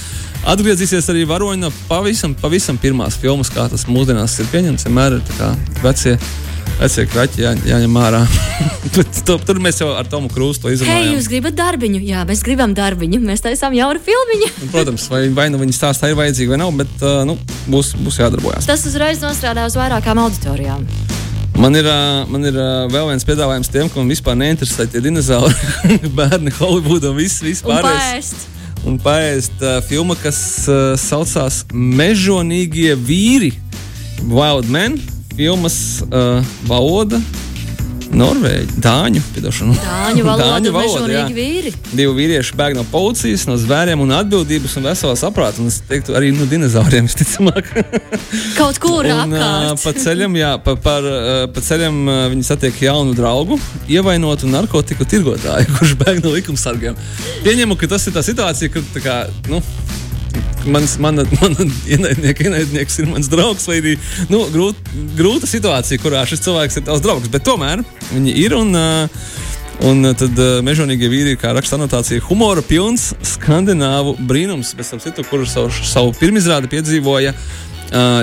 Atgriezīsies 0.47 1.09
arī 1.11 1.25
varoņi 1.26 1.59
no 1.59 1.73
pavisam, 1.88 2.37
pavisam 2.38 2.76
pirmās 2.78 3.16
filmas, 3.18 3.49
kā 3.50 3.64
tas 3.66 3.88
mūsdienās 3.90 4.37
ir 4.38 4.47
pieņemts. 4.52 4.87
Vienmēr 4.87 5.16
ir 5.16 5.80
vecie 5.83 6.12
vecie 6.76 7.06
kraķi 7.09 7.42
jā, 7.42 7.52
jāņem 7.66 7.99
ārā. 8.00 8.21
tur, 8.95 9.40
tur 9.49 9.61
mēs 9.62 9.80
jau 9.80 9.90
ar 9.97 10.09
Tomu 10.11 10.30
Krūstu 10.33 10.66
to 10.66 10.75
izdarījām. 10.75 11.02
Hei, 11.02 11.14
jūs 11.16 11.28
gribat 11.33 11.56
darbiņu? 11.59 12.02
Jā, 12.06 12.25
mēs 12.28 12.45
gribam 12.47 12.76
darbiņu. 12.76 13.21
Mēs 13.26 13.45
taisām 13.45 13.76
jaunu 13.76 14.02
filmu. 14.04 14.50
Protams, 14.75 15.09
vai, 15.12 15.26
vai 15.35 15.49
nu 15.52 15.61
viņa 15.62 15.78
stāstā 15.78 16.12
ir 16.12 16.18
vajadzīga 16.21 16.54
vai 16.54 16.62
nav, 16.62 16.75
bet 16.78 17.02
uh, 17.02 17.23
nu, 17.28 17.38
būs, 17.73 17.95
būs 18.02 18.21
jādarbojas. 18.23 18.68
Tas 18.68 18.85
uzreiz 18.88 19.23
nostrādā 19.25 19.66
uz 19.68 19.78
vairākām 19.78 20.21
auditorijām. 20.26 20.87
Man 21.57 21.73
ir, 21.73 21.87
man 22.29 22.45
ir 22.45 22.57
vēl 22.93 23.07
viens 23.09 23.25
piedāvājums 23.25 23.71
tiem, 23.73 23.89
kam 23.89 24.11
vispār 24.13 24.37
neinteresē 24.37 24.85
tie 24.93 25.01
dinozauri, 25.01 25.55
bērni, 26.19 26.53
Holivuda 26.59 27.15
un 27.15 27.17
viss, 27.17 27.41
viss 27.45 27.65
pārējais. 27.65 28.35
Un 28.87 28.99
paēst 29.03 29.65
uh, 29.65 29.79
filma, 29.83 30.15
kas 30.21 30.39
uh, 30.69 30.93
saucās 31.01 31.65
Mežonīgie 31.73 32.93
vīri, 33.01 33.55
Wild 34.29 34.69
Men 34.71 35.01
filmas 35.33 36.05
uh, 36.07 36.45
valoda. 36.69 37.21
Norvēģi, 38.15 38.77
Dāņu, 38.83 39.21
piedošanu. 39.35 39.75
Dāņu 39.81 40.25
valoda, 40.27 40.47
Dāņu 40.53 40.73
valoda 40.75 41.11
jā. 41.11 41.25
vīri. 41.35 41.73
Divi 41.91 42.13
vīrieši 42.17 42.55
bēg 42.59 42.77
no 42.79 42.85
policijas, 42.91 43.47
no 43.49 43.57
zvēriem 43.61 44.03
un 44.05 44.15
atbildības 44.17 44.77
un 44.79 44.87
veselā 44.91 45.17
saprāta. 45.19 45.63
Un 45.63 45.73
es 45.73 45.81
teiktu, 45.89 46.15
arī 46.19 46.31
no 46.37 46.47
dinozauriem 46.49 47.09
visticamāk. 47.09 47.73
Kaut 48.61 48.81
kur 48.83 49.09
apkārt. 49.11 49.73
Uh, 49.73 49.83
pa 49.83 49.95
ceļam, 49.99 50.39
jā, 50.39 50.53
pa, 50.63 50.77
par, 50.87 51.11
pa 51.53 51.65
ceļam 51.67 52.01
viņi 52.35 52.47
satiek 52.47 52.83
jaunu 52.87 53.17
draugu, 53.19 53.59
ievainotu 53.91 54.51
narkotiku 54.53 55.09
tirgotāju, 55.09 55.71
kurš 55.79 55.97
bēg 56.03 56.23
no 56.25 56.35
likumsargiem. 56.37 56.99
Pieņemu, 57.47 57.79
ka 57.81 57.91
tas 57.97 58.07
ir 58.07 58.17
tā 58.17 58.25
situācija, 58.27 58.73
kur 58.77 58.87
tā 58.95 59.03
kā, 59.05 59.21
nu, 59.51 59.63
mans, 60.70 60.96
mana, 61.02 61.26
mana 61.40 61.66
ienaidnieka 61.88 62.49
ienaidnieks 62.49 63.00
ir 63.02 63.11
mans 63.11 63.30
draugs, 63.32 63.66
vai 63.70 63.96
nu, 64.32 64.44
grūt, 64.54 64.80
grūta 65.18 65.50
situācija, 65.50 66.02
kurā 66.02 66.25
šis 66.28 66.44
cilvēks 66.46 66.80
ir 66.80 66.88
tavs 66.88 67.04
draugs. 67.04 67.30
Bet 67.32 67.46
tomēr 67.49 67.85
viņi 68.12 68.40
ir 68.46 68.58
un. 68.58 68.75
Un 69.85 70.00
tad 70.16 70.38
uh, 70.40 70.62
mežonīgie 70.64 71.11
vīri, 71.12 71.35
kā 71.37 71.50
raksta 71.52 71.76
anotācija, 71.76 72.23
humora 72.30 72.62
pilns 72.64 73.11
skandināvu 73.35 74.14
brīnums, 74.25 74.70
bez 74.73 74.88
tam 74.88 75.02
citu, 75.04 75.20
kurus 75.28 75.52
savu, 75.52 75.68
savu 75.85 76.14
pirmizrādi 76.16 76.70
piedzīvoja 76.73 77.35
uh, 77.35 77.65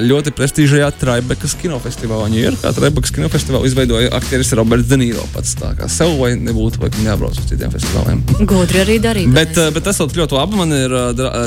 ļoti 0.04 0.34
prestižajā 0.36 0.90
Tribekas 1.00 1.56
kinofestivālā. 1.62 2.28
Ņujorkā 2.34 2.74
Tribekas 2.78 3.14
kinofestivālā 3.16 3.70
izveidoja 3.70 4.12
aktieris 4.18 4.52
Roberts 4.60 4.90
Denīro 4.90 5.24
pats. 5.34 5.56
Tā 5.60 5.72
kā 5.78 5.88
sev 5.92 6.18
vai 6.20 6.34
nebūtu, 6.40 6.82
vai 6.84 6.92
jābrauc 7.06 7.38
uz 7.40 7.48
citiem 7.50 7.72
festivāliem. 7.74 8.24
Gudri 8.50 8.84
arī 8.84 9.00
darīt. 9.04 9.32
Bet, 9.34 9.56
bet 9.76 9.88
tas 9.88 10.02
ļoti 10.04 10.38
labi. 10.38 10.60
Man 10.60 10.76
ir 10.76 10.98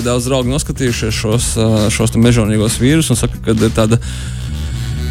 daudz 0.06 0.30
draugi 0.30 0.52
noskatījušies 0.54 1.20
šos, 1.20 1.52
šos 1.92 2.16
mežonīgos 2.16 2.80
vīrus 2.80 3.12
un 3.12 3.20
saka, 3.20 3.40
ka 3.44 3.56
ir 3.56 3.76
tāda 3.76 4.00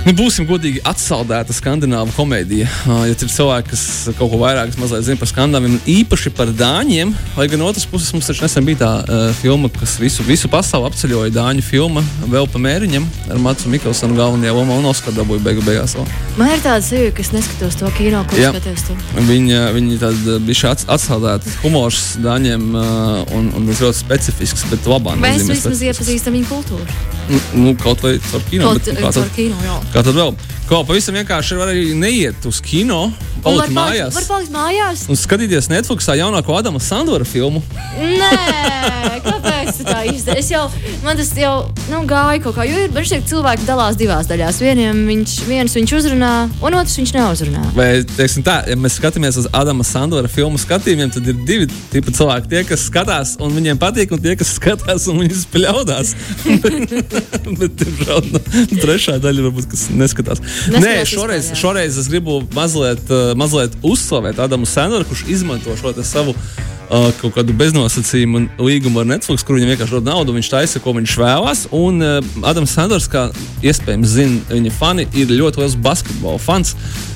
Nu, 0.06 0.12
būsim 0.14 0.46
godīgi, 0.46 0.84
atsaldēta 0.86 1.54
skandināvu 1.58 2.12
komēdija. 2.14 2.68
Uh, 2.86 3.08
ja 3.10 3.16
ir 3.16 3.30
cilvēki, 3.32 3.72
kas 3.72 3.86
kaut 4.20 4.30
ko 4.30 4.38
vairāk 4.38 4.76
zina 4.76 5.18
par 5.18 5.30
skandināviem, 5.32 5.80
īpaši 5.90 6.32
par 6.38 6.52
dāņiem, 6.54 7.10
vai 7.34 7.48
gan 7.50 7.64
otrs 7.66 7.88
puses 7.90 8.14
mums 8.14 8.30
taču 8.30 8.46
nesen 8.46 8.68
bija 8.68 8.84
tā 8.84 8.92
uh, 9.02 9.24
filma, 9.40 9.72
kas 9.74 9.96
visu, 9.98 10.22
visu 10.28 10.52
pasauli 10.52 10.92
apceļoja 10.92 11.34
dāņu 11.34 11.66
filma 11.66 12.06
vēl 12.30 12.46
pa 12.54 12.62
mēriņam 12.62 13.10
ar 13.34 13.42
Matu 13.48 13.74
Mikkelsonu 13.74 14.20
galvenajā 14.20 14.54
lomā 14.54 14.78
un 14.78 14.86
Oskaru 14.92 15.18
dabūju 15.18 15.42
beigu 15.48 15.66
beigās. 15.66 15.98
Vēl. 15.98 16.14
Man 16.38 16.54
ir 16.54 16.62
tāda 16.62 16.86
sajūta, 16.86 17.18
ka 17.18 17.26
es 17.26 17.34
neskatos 17.34 17.82
to 17.82 17.90
kino, 17.98 18.22
ko 18.30 18.38
skatos 18.38 18.86
to. 18.92 19.02
Viņa, 19.26 19.66
viņa 19.74 20.02
tāda 20.06 20.40
bija 20.46 20.78
atsaldēta 20.86 21.58
humors 21.66 22.12
dāņiem 22.22 22.72
uh, 22.78 23.22
un, 23.34 23.50
un 23.58 23.74
ļoti 23.74 24.04
specifisks, 24.06 24.70
bet 24.70 24.86
labā. 24.86 25.18
Mēs 25.18 25.50
vismaz 25.50 25.82
iepazīstam 25.90 26.38
viņu 26.38 26.52
kultūru. 26.54 27.15
Nu, 27.30 27.40
nu, 27.54 27.72
kaut 27.82 28.04
vai 28.06 28.18
caur 28.32 28.44
kino. 28.50 28.70
Kaut, 28.70 28.86
bet, 28.86 29.02
caur 29.16 29.32
kino 29.36 29.58
jā. 29.66 29.78
Kā 29.94 30.04
tad 30.06 30.14
vēl? 30.18 30.36
Ko 30.70 30.82
pavisam 30.86 31.18
vienkārši 31.18 31.58
var 31.58 31.72
arī 31.74 31.94
neiet 31.98 32.46
uz 32.50 32.60
kino, 32.66 33.08
palikt 33.46 33.76
mājās. 33.76 34.16
Var 34.18 34.28
palikt 34.30 34.54
mājās. 34.54 35.06
Un 35.12 35.20
skatīties 35.20 35.70
Netflixā 35.72 36.18
jaunāko 36.20 36.56
Adama 36.58 36.82
Sandora 36.84 37.28
filmu. 37.28 37.62
Nē, 37.96 39.22
kāpēc 39.26 39.82
tā 39.86 40.02
īsti? 40.12 40.36
Es 40.40 40.50
jau, 40.52 40.66
man 41.06 41.20
tas 41.20 41.32
jau 41.38 41.54
nu, 41.92 42.02
gāja 42.10 42.42
kaut 42.44 42.58
kā, 42.58 42.66
jo 42.68 42.86
ir 42.86 42.94
brīnišķīgi 42.94 43.30
cilvēki 43.32 43.68
dalās 43.68 44.00
divās 44.00 44.30
daļās. 44.30 44.62
Vieniem 44.64 45.04
viņš, 45.10 45.36
viens 45.50 45.78
viņš 45.78 45.96
uzrunā, 46.00 46.32
un 46.66 46.78
otrs 46.80 46.98
viņš 47.00 47.14
neuzrunā. 47.16 47.66
Vai, 47.78 47.90
teiksim 48.16 48.46
tā, 48.46 48.60
ja 48.70 48.78
mēs 48.80 48.98
skatāmies 49.00 49.40
uz 49.42 49.50
Adama 49.56 49.86
Sandora 49.88 50.32
filmu 50.32 50.60
skatījumiem, 50.62 51.14
tad 51.14 51.30
ir 51.30 51.40
divi 51.48 51.70
tipi 51.94 52.14
cilvēki. 52.16 52.52
Tie, 52.52 52.64
kas 52.70 52.88
skatās 52.90 53.36
un 53.44 53.54
viņiem 53.56 53.80
patīk, 53.82 54.14
un 54.16 54.24
tie, 54.24 54.36
kas 54.40 54.56
skatās 54.58 55.08
un 55.12 55.22
viņus 55.24 55.46
spļaudās. 55.46 56.16
bet, 57.60 57.78
diemžēl, 57.82 58.32
nu, 58.34 58.44
trešā 58.82 59.20
daļa 59.24 59.48
varbūt, 59.50 59.70
kas 59.72 59.88
neskatās. 59.94 60.42
Nē, 60.74 60.98
šoreiz, 61.10 61.52
vispār, 61.52 61.62
šoreiz 61.62 62.00
es 62.02 62.10
gribu 62.12 62.40
mazliet, 62.56 63.04
uh, 63.12 63.35
mazliet 63.40 63.76
uzslavēt 63.86 64.40
Adamu 64.44 64.68
Sandleru, 64.70 65.08
kurš 65.10 65.26
izmanto 65.32 65.76
šo 65.80 65.94
savu 66.04 66.36
uh, 66.36 67.10
kaut 67.22 67.36
kādu 67.38 67.56
beznosacījumu 67.58 68.46
līgumu 68.62 69.02
ar 69.02 69.10
Netflix, 69.16 69.46
kur 69.46 69.58
viņam 69.58 69.74
vienkārši 69.74 69.98
dod 69.98 70.10
naudu, 70.10 70.36
viņš 70.36 70.52
taisa, 70.52 70.82
ko 70.84 70.96
viņš 70.98 71.18
vēlās. 71.22 71.66
Un 71.76 72.02
uh, 72.04 72.20
Adams 72.48 72.76
Sandlers, 72.76 73.10
kā 73.12 73.28
iespējams 73.66 74.16
zina 74.18 74.54
viņa 74.54 74.74
fani, 74.78 75.08
ir 75.18 75.34
ļoti 75.34 75.64
liels 75.64 75.78
basketbola 75.86 76.42
fans. 76.42 76.76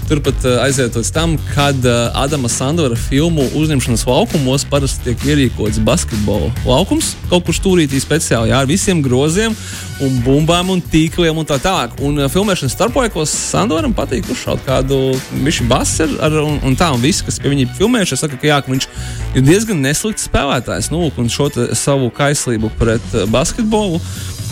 Turpat 0.09 0.41
aiziet 0.63 0.95
līdz 0.97 1.09
tam, 1.13 1.35
kad 1.51 1.83
Adama 2.17 2.49
Sandora 2.49 2.95
filmu 2.97 3.43
uzņemšanas 3.59 4.07
laukumos 4.09 4.63
parasti 4.65 5.03
tiek 5.05 5.25
ierīkots 5.27 5.77
basketbola 5.85 6.47
laukums. 6.65 7.11
Kaut 7.29 7.45
kur 7.45 7.53
stūrītī 7.53 8.01
speciāli 8.01 8.49
jā, 8.49 8.63
ar 8.63 8.65
visiem 8.65 9.03
groziem 9.05 9.53
un 10.01 10.15
bumbām 10.25 10.71
un 10.73 10.81
tīkliem 10.81 11.37
un 11.37 11.45
tā 11.45 11.59
tālāk. 11.61 11.93
Un 12.01 12.23
filmēšanas 12.25 12.73
starplaikos 12.73 13.35
Sandoram 13.51 13.93
patīk 13.93 14.25
uzšaut 14.33 14.65
kādu 14.65 15.13
ar, 15.13 16.17
ar, 16.25 16.39
un, 16.41 16.57
un 16.65 16.79
tā, 16.79 16.89
un 16.95 17.05
visi, 17.05 17.21
kas 17.27 17.37
pie 17.37 17.53
viņa 17.53 17.69
filmējuši, 17.77 18.21
saka, 18.23 18.41
ka, 18.41 18.49
jā, 18.49 18.59
ka 18.65 18.73
viņš 18.73 18.89
ir 19.35 19.45
diezgan 19.45 19.85
neslikts 19.85 20.25
spēlētājs. 20.25 20.89
Nu, 20.89 21.05
un 21.21 21.29
šo 21.29 21.51
savu 21.77 22.09
kaislību 22.17 22.73
pret 22.81 23.13
basketbolu 23.29 24.01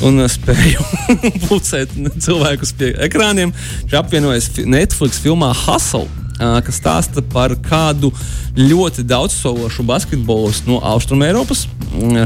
un 0.06 0.22
spēju 0.30 0.86
pulcēt 1.48 1.94
cilvēkus 2.22 2.74
pie 2.78 2.94
ekrāniem. 3.08 3.54
Viņš 3.84 3.98
apvienojas 4.02 4.52
Netflix 4.66 5.22
filmā 5.24 5.54
Hustle 5.66 6.08
kas 6.38 6.78
stāsta 6.78 7.24
par 7.34 7.56
kādu 7.66 8.12
ļoti 8.58 9.06
daudzsološu 9.08 9.86
basketbolistu 9.88 10.72
no 10.72 10.80
Austrumēropas. 10.94 11.66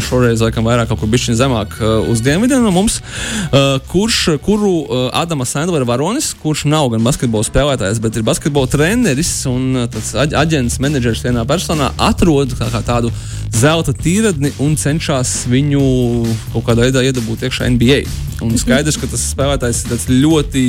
Šoreiz, 0.03 0.41
laikam, 0.41 0.65
vairāk 0.67 0.89
kaut 0.89 0.99
kur 1.03 1.09
bišķiņa 1.11 1.37
zemāk 1.37 1.75
uz 2.11 2.21
dienvidiem 2.25 2.63
no 2.65 2.71
mums, 2.75 2.97
kurš, 3.91 4.37
kuru 4.43 4.71
Adama 5.15 5.45
Sandlera 5.47 5.87
varonis, 5.87 6.31
kurš 6.41 6.65
nav 6.71 6.89
gan 6.91 7.05
basketbola 7.05 7.47
spēlētājs, 7.47 8.01
bet 8.03 8.17
ir 8.17 8.25
basketbola 8.27 8.71
treneris 8.71 9.31
un 9.51 9.83
aģents, 9.85 10.79
menedžers 10.83 11.23
vienā 11.27 11.45
personā, 11.47 11.91
atrod 12.01 12.55
kā, 12.57 12.71
kā 12.73 12.81
tādu 12.87 13.13
zelta 13.53 13.93
tīradni 13.95 14.51
un 14.63 14.75
cenšas 14.79 15.45
viņu 15.51 15.85
kaut 16.55 16.67
kādā 16.67 16.87
veidā 16.87 17.05
iedabūt 17.07 17.45
iekšā 17.47 17.69
NBA. 17.75 18.01
Un 18.41 18.57
skaidrs, 18.57 18.97
ka 18.97 19.11
tas 19.11 19.29
spēlētājs 19.35 19.85
ir 19.91 20.21
ļoti 20.23 20.65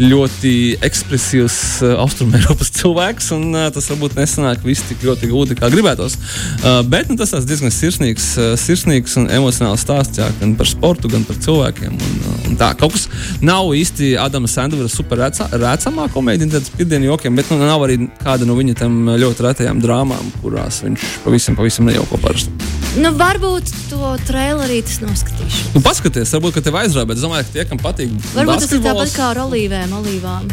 ļoti 0.00 0.52
ekspresīvs 0.84 1.56
uh, 1.84 1.94
austrumēropas 2.02 2.72
cilvēks, 2.78 3.30
un 3.36 3.50
uh, 3.52 3.68
tas 3.74 3.88
varbūt 3.92 4.16
nesanāk 4.18 4.64
viss 4.66 4.84
tik 4.88 5.04
ļoti 5.06 5.30
gudri, 5.30 5.56
kā 5.58 5.70
gribētos. 5.72 6.16
Uh, 6.62 6.80
bet 6.88 7.10
nu, 7.10 7.16
tas 7.20 7.34
ir 7.36 7.46
diezgan 7.48 7.74
sirsnīgs, 7.74 8.28
uh, 8.40 8.52
sirsnīgs 8.60 9.18
un 9.20 9.28
emocionāls 9.32 9.84
stāsts 9.84 10.20
jā, 10.20 10.28
gan 10.40 10.54
par 10.58 10.70
sportu, 10.70 11.10
gan 11.12 11.26
par 11.28 11.40
cilvēkiem. 11.42 11.96
Un, 11.96 12.36
un 12.50 12.60
tā 12.60 12.72
kaut 12.78 12.96
kas 12.96 13.08
nav 13.44 13.72
īsti 13.76 14.14
Adama 14.20 14.50
Sandvera 14.50 14.90
super 14.92 15.20
redzamā 15.22 16.08
komēdija, 16.14 16.56
tad 16.56 16.70
spiedienu 16.70 17.12
jokiem, 17.12 17.36
bet 17.38 17.52
nu, 17.52 17.60
nav 17.62 17.84
arī 17.86 18.00
kāda 18.22 18.48
no 18.48 18.56
viņa 18.58 18.78
tam 18.84 19.02
ļoti 19.12 19.48
retajām 19.48 19.82
drāmām, 19.82 20.32
kurās 20.44 20.82
viņš 20.86 21.10
pavisam, 21.26 21.58
pavisam 21.58 21.90
nejauko 21.90 22.20
parasti. 22.22 22.81
Nu, 22.92 23.08
varbūt 23.16 23.70
to 23.88 24.10
trailerī 24.28 24.82
tas 24.84 24.98
noskatīšu. 25.00 25.70
Nu, 25.72 25.80
paskaties, 25.84 26.32
varbūt 26.36 26.58
tev 26.60 26.76
aizrāva, 26.76 27.08
bet 27.08 27.16
es 27.16 27.24
domāju, 27.24 27.46
ka 27.46 27.54
tie, 27.54 27.64
kam 27.70 27.80
patīk, 27.80 28.12
varbūt 28.34 28.66
tas 28.66 28.74
ir 28.76 28.82
tāpat 28.84 29.14
kā 29.16 29.30
ar 29.32 29.40
olīvēm. 29.46 29.94
olīvām. 29.96 30.50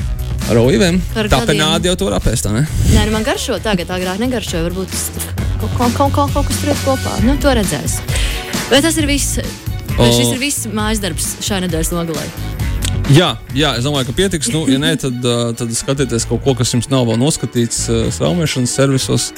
Ar 0.48 0.60
olīvēm? 0.62 1.02
Tā 1.34 1.42
penādi 1.50 1.92
jau 1.92 1.98
tur 2.00 2.16
apēst, 2.16 2.48
ne? 2.56 2.64
Nē, 2.94 3.10
nu 3.10 3.18
man 3.18 3.28
garšo 3.28 3.60
tagad, 3.64 3.92
agrāk 3.92 4.24
negaršoja. 4.24 4.64
Varbūt 4.70 4.96
tas 4.96 5.04
kaut, 5.60 5.74
kaut, 5.76 5.98
kaut, 5.98 6.14
kaut, 6.16 6.32
kaut 6.38 6.48
kas 6.48 6.62
tur 6.62 6.72
ir 6.72 6.80
kopā. 6.86 7.18
Nu, 7.28 7.36
to 7.44 7.52
redzēs. 7.60 8.00
Bet 8.72 8.88
tas 8.88 8.96
ir 9.02 9.10
viss. 9.10 9.44
O... 10.00 10.08
Šis 10.08 10.32
ir 10.32 10.40
viss 10.40 10.72
mājas 10.72 11.04
darbs 11.04 11.36
šai 11.44 11.60
nedēļas 11.68 11.92
nogalē. 11.92 12.59
Jā, 13.10 13.30
jā, 13.58 13.72
es 13.80 13.86
domāju, 13.88 14.06
ka 14.12 14.14
pietiks. 14.20 14.52
Nu, 14.54 14.68
ja 14.70 14.78
nē, 14.82 14.92
tad, 15.02 15.24
tad 15.58 15.72
skatieties 15.74 16.28
kaut 16.30 16.44
ko, 16.46 16.54
kas 16.60 16.76
jums 16.76 16.92
nav 16.92 17.08
vēl 17.10 17.18
noskatīts 17.18 17.88
straumēšanas 18.14 18.76
servisos. 18.78 19.30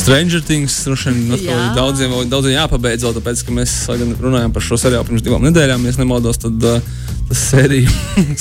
Stranger 0.00 0.42
Things 0.42 0.80
droši 0.82 1.12
vien 1.14 1.44
jā. 1.46 1.58
daudziem, 1.76 2.16
daudziem 2.30 2.56
jāpabeidz, 2.56 3.06
tāpēc, 3.20 3.44
ka 3.46 3.54
mēs 3.54 3.76
runājām 4.18 4.54
par 4.56 4.66
šo 4.66 4.80
seriālu 4.82 5.06
pirms 5.12 5.22
divām 5.26 5.46
nedēļām. 5.46 5.86
Ja 5.86 5.94
nemaldos, 6.02 6.42
tad 6.42 6.58
tas 6.58 7.44
sēriju, 7.52 7.94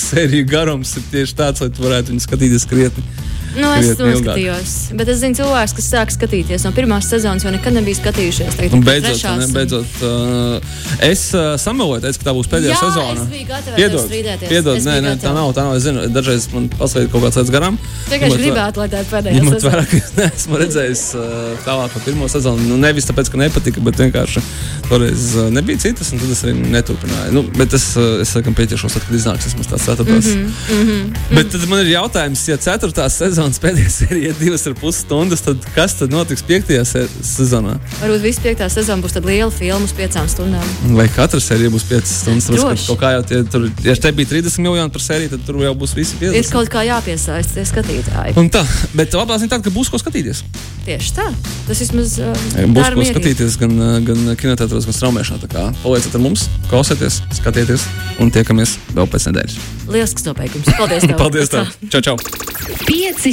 sēriju 0.08 0.50
garums 0.56 0.98
ir 0.98 1.06
tieši 1.14 1.38
tāds, 1.38 1.62
lai 1.62 1.70
tu 1.70 1.86
varētu 1.86 2.16
viņu 2.16 2.26
skatīties 2.26 2.68
krietni 2.74 3.06
Nu, 3.54 3.70
es 3.78 3.92
ilgāk. 3.94 4.08
noskatījos, 4.10 4.74
bet 4.98 5.10
es 5.14 5.20
zinu 5.22 5.38
cilvēkus, 5.38 5.74
kas 5.78 5.90
sāk 5.94 6.14
skatīties 6.16 6.66
no 6.66 6.72
pirmās 6.76 7.10
sezonas, 7.10 7.44
jo 7.46 7.52
nekad 7.54 7.74
nebija 7.74 8.00
skatījušies. 8.02 8.58
Tagad 8.58 8.74
Un 8.74 8.86
beidzot, 8.86 9.10
trešās 9.12 9.40
ne, 9.40 9.48
beidzot 9.54 10.04
uh, 10.04 10.74
es 11.10 11.26
uh, 11.38 11.54
sameloju, 11.62 12.02
teicu, 12.06 12.22
ka 12.22 12.30
tā 12.30 12.36
būs 12.38 12.50
pēdējā 12.54 12.74
Jā, 12.74 12.80
sezona. 12.82 13.28
Piedod, 13.76 14.10
piedod, 14.50 14.80
nē, 14.84 14.96
nē, 15.06 15.16
tā 15.22 15.34
nav. 15.36 15.54
Tā 15.54 15.68
nav. 15.68 15.78
Es 15.78 15.86
zinu, 15.88 16.08
dažreiz 16.14 16.48
man 16.54 16.70
paslēdz 16.74 17.12
kaut 17.14 17.26
kāds 17.28 17.40
lietas 17.40 17.54
garām. 17.54 17.78
Vē- 18.10 18.32
gribētu, 18.44 18.82
lai 18.82 18.88
tā 18.92 19.02
ir 19.04 19.10
pēdējā 19.12 19.40
Ņemot 19.40 19.58
sezona. 19.58 19.74
vērā, 19.74 19.86
ka 19.90 19.98
es 20.04 20.12
neesmu 20.18 20.60
redzējis 20.62 21.04
uh, 21.18 21.26
tālāk 21.66 21.94
par 21.96 22.06
pirmo 22.08 22.30
sezonu. 22.32 22.68
Nu, 22.70 22.78
nevis 22.82 23.08
tāpēc, 23.10 23.32
ka 23.34 23.42
nepatika, 23.42 23.84
bet 23.86 24.00
vienkārši 24.02 24.44
toreiz 24.90 25.30
uh, 25.38 25.50
nebija 25.54 25.82
citas, 25.86 26.12
un 26.14 26.22
tad 26.22 26.34
es 26.36 26.44
arī 26.46 26.56
neturpināju. 26.74 27.34
Nu, 27.36 27.46
bet 27.58 27.76
es, 27.78 27.90
uh, 28.00 28.22
es 28.24 28.34
laikam 28.38 28.58
pieķeršos, 28.58 28.98
kad 29.00 29.18
iznāks 29.18 29.50
tās 29.54 29.88
ceturtās. 29.88 30.26
Mm 30.26 30.44
-hmm, 30.44 30.78
mm 30.78 30.90
-hmm. 30.90 31.36
Bet 31.36 31.52
tad 31.52 31.68
man 31.70 31.80
ir 31.86 31.94
jautājums, 31.94 32.48
ja 32.48 32.58
ceturtās 32.58 33.22
sezonas 33.44 33.60
pēdējā 33.60 33.90
sērija 33.92 34.32
ir 34.32 34.38
divas 34.40 34.64
ar 34.70 34.76
pus 34.80 35.00
stundas, 35.04 35.42
tad 35.44 35.64
kas 35.76 35.96
tad 36.00 36.14
notiks 36.14 36.44
piektajā 36.48 36.84
se 36.88 37.02
sezonā? 37.28 37.76
Varbūt 38.00 38.24
viss 38.24 38.40
piektā 38.44 38.70
sezona 38.72 39.04
būs 39.04 39.18
liela 39.20 39.52
filma 39.52 39.84
uz 39.84 39.94
piecām 39.98 40.30
stundām. 40.32 40.64
Vai 40.96 41.10
katra 41.12 41.42
sērija 41.44 41.74
būs 41.74 41.84
5 41.90 42.08
stundas? 42.08 42.48
Tāpēc, 42.48 42.86
kaut 42.88 43.02
kā 43.02 43.12
jau 43.18 43.24
tie, 43.28 43.42
tur, 43.52 43.68
ja 43.84 43.96
te 44.00 44.12
bija 44.16 44.32
30 44.32 44.64
miljoni 44.64 44.94
par 44.96 45.04
sēriju, 45.04 45.34
tad 45.36 45.44
tur 45.48 45.60
jau 45.64 45.74
būs 45.76 45.96
visi 45.98 46.20
50. 46.22 46.40
Ir 46.40 46.54
kaut 46.56 46.72
kā 46.72 46.86
jāpiesaista 46.88 47.60
tie 47.60 47.66
skatītāji. 47.68 48.38
Un 48.40 48.48
tā, 48.54 48.64
bet 48.96 49.18
labā 49.18 49.40
ziņa 49.42 49.58
tāda, 49.58 49.68
ka 49.68 49.76
būs 49.76 49.92
ko 49.92 50.00
skatīties. 50.00 50.44
Tieši 50.88 51.14
tā. 51.16 51.28
Tas 51.68 51.80
vismaz 51.80 52.18
uh, 52.20 52.32
Būs 52.68 52.90
ko 52.92 53.00
mierīgi. 53.00 53.12
skatīties 53.14 53.56
gan, 53.62 53.78
gan 54.04 54.26
kinotētos, 54.40 54.88
gan 54.90 54.98
straumēšanā. 54.98 55.40
Tā 55.46 55.52
kā 55.52 55.68
palieciet 55.84 56.18
ar 56.20 56.24
mums, 56.26 56.50
klausieties, 56.72 57.22
skatieties 57.40 57.86
un 58.20 58.32
tiekamies 58.36 58.76
vēl 58.92 59.08
pēc 59.08 59.30
nedēļas. 59.32 59.56
Lielisks 59.88 60.28
nobeigums. 60.28 60.68
Paldies! 60.76 61.08
Tev. 61.08 61.16
Paldies! 61.24 61.54
Tev. 61.54 61.72
Čau, 61.88 62.04
čau! 62.04 62.18
Pieci 62.84 63.33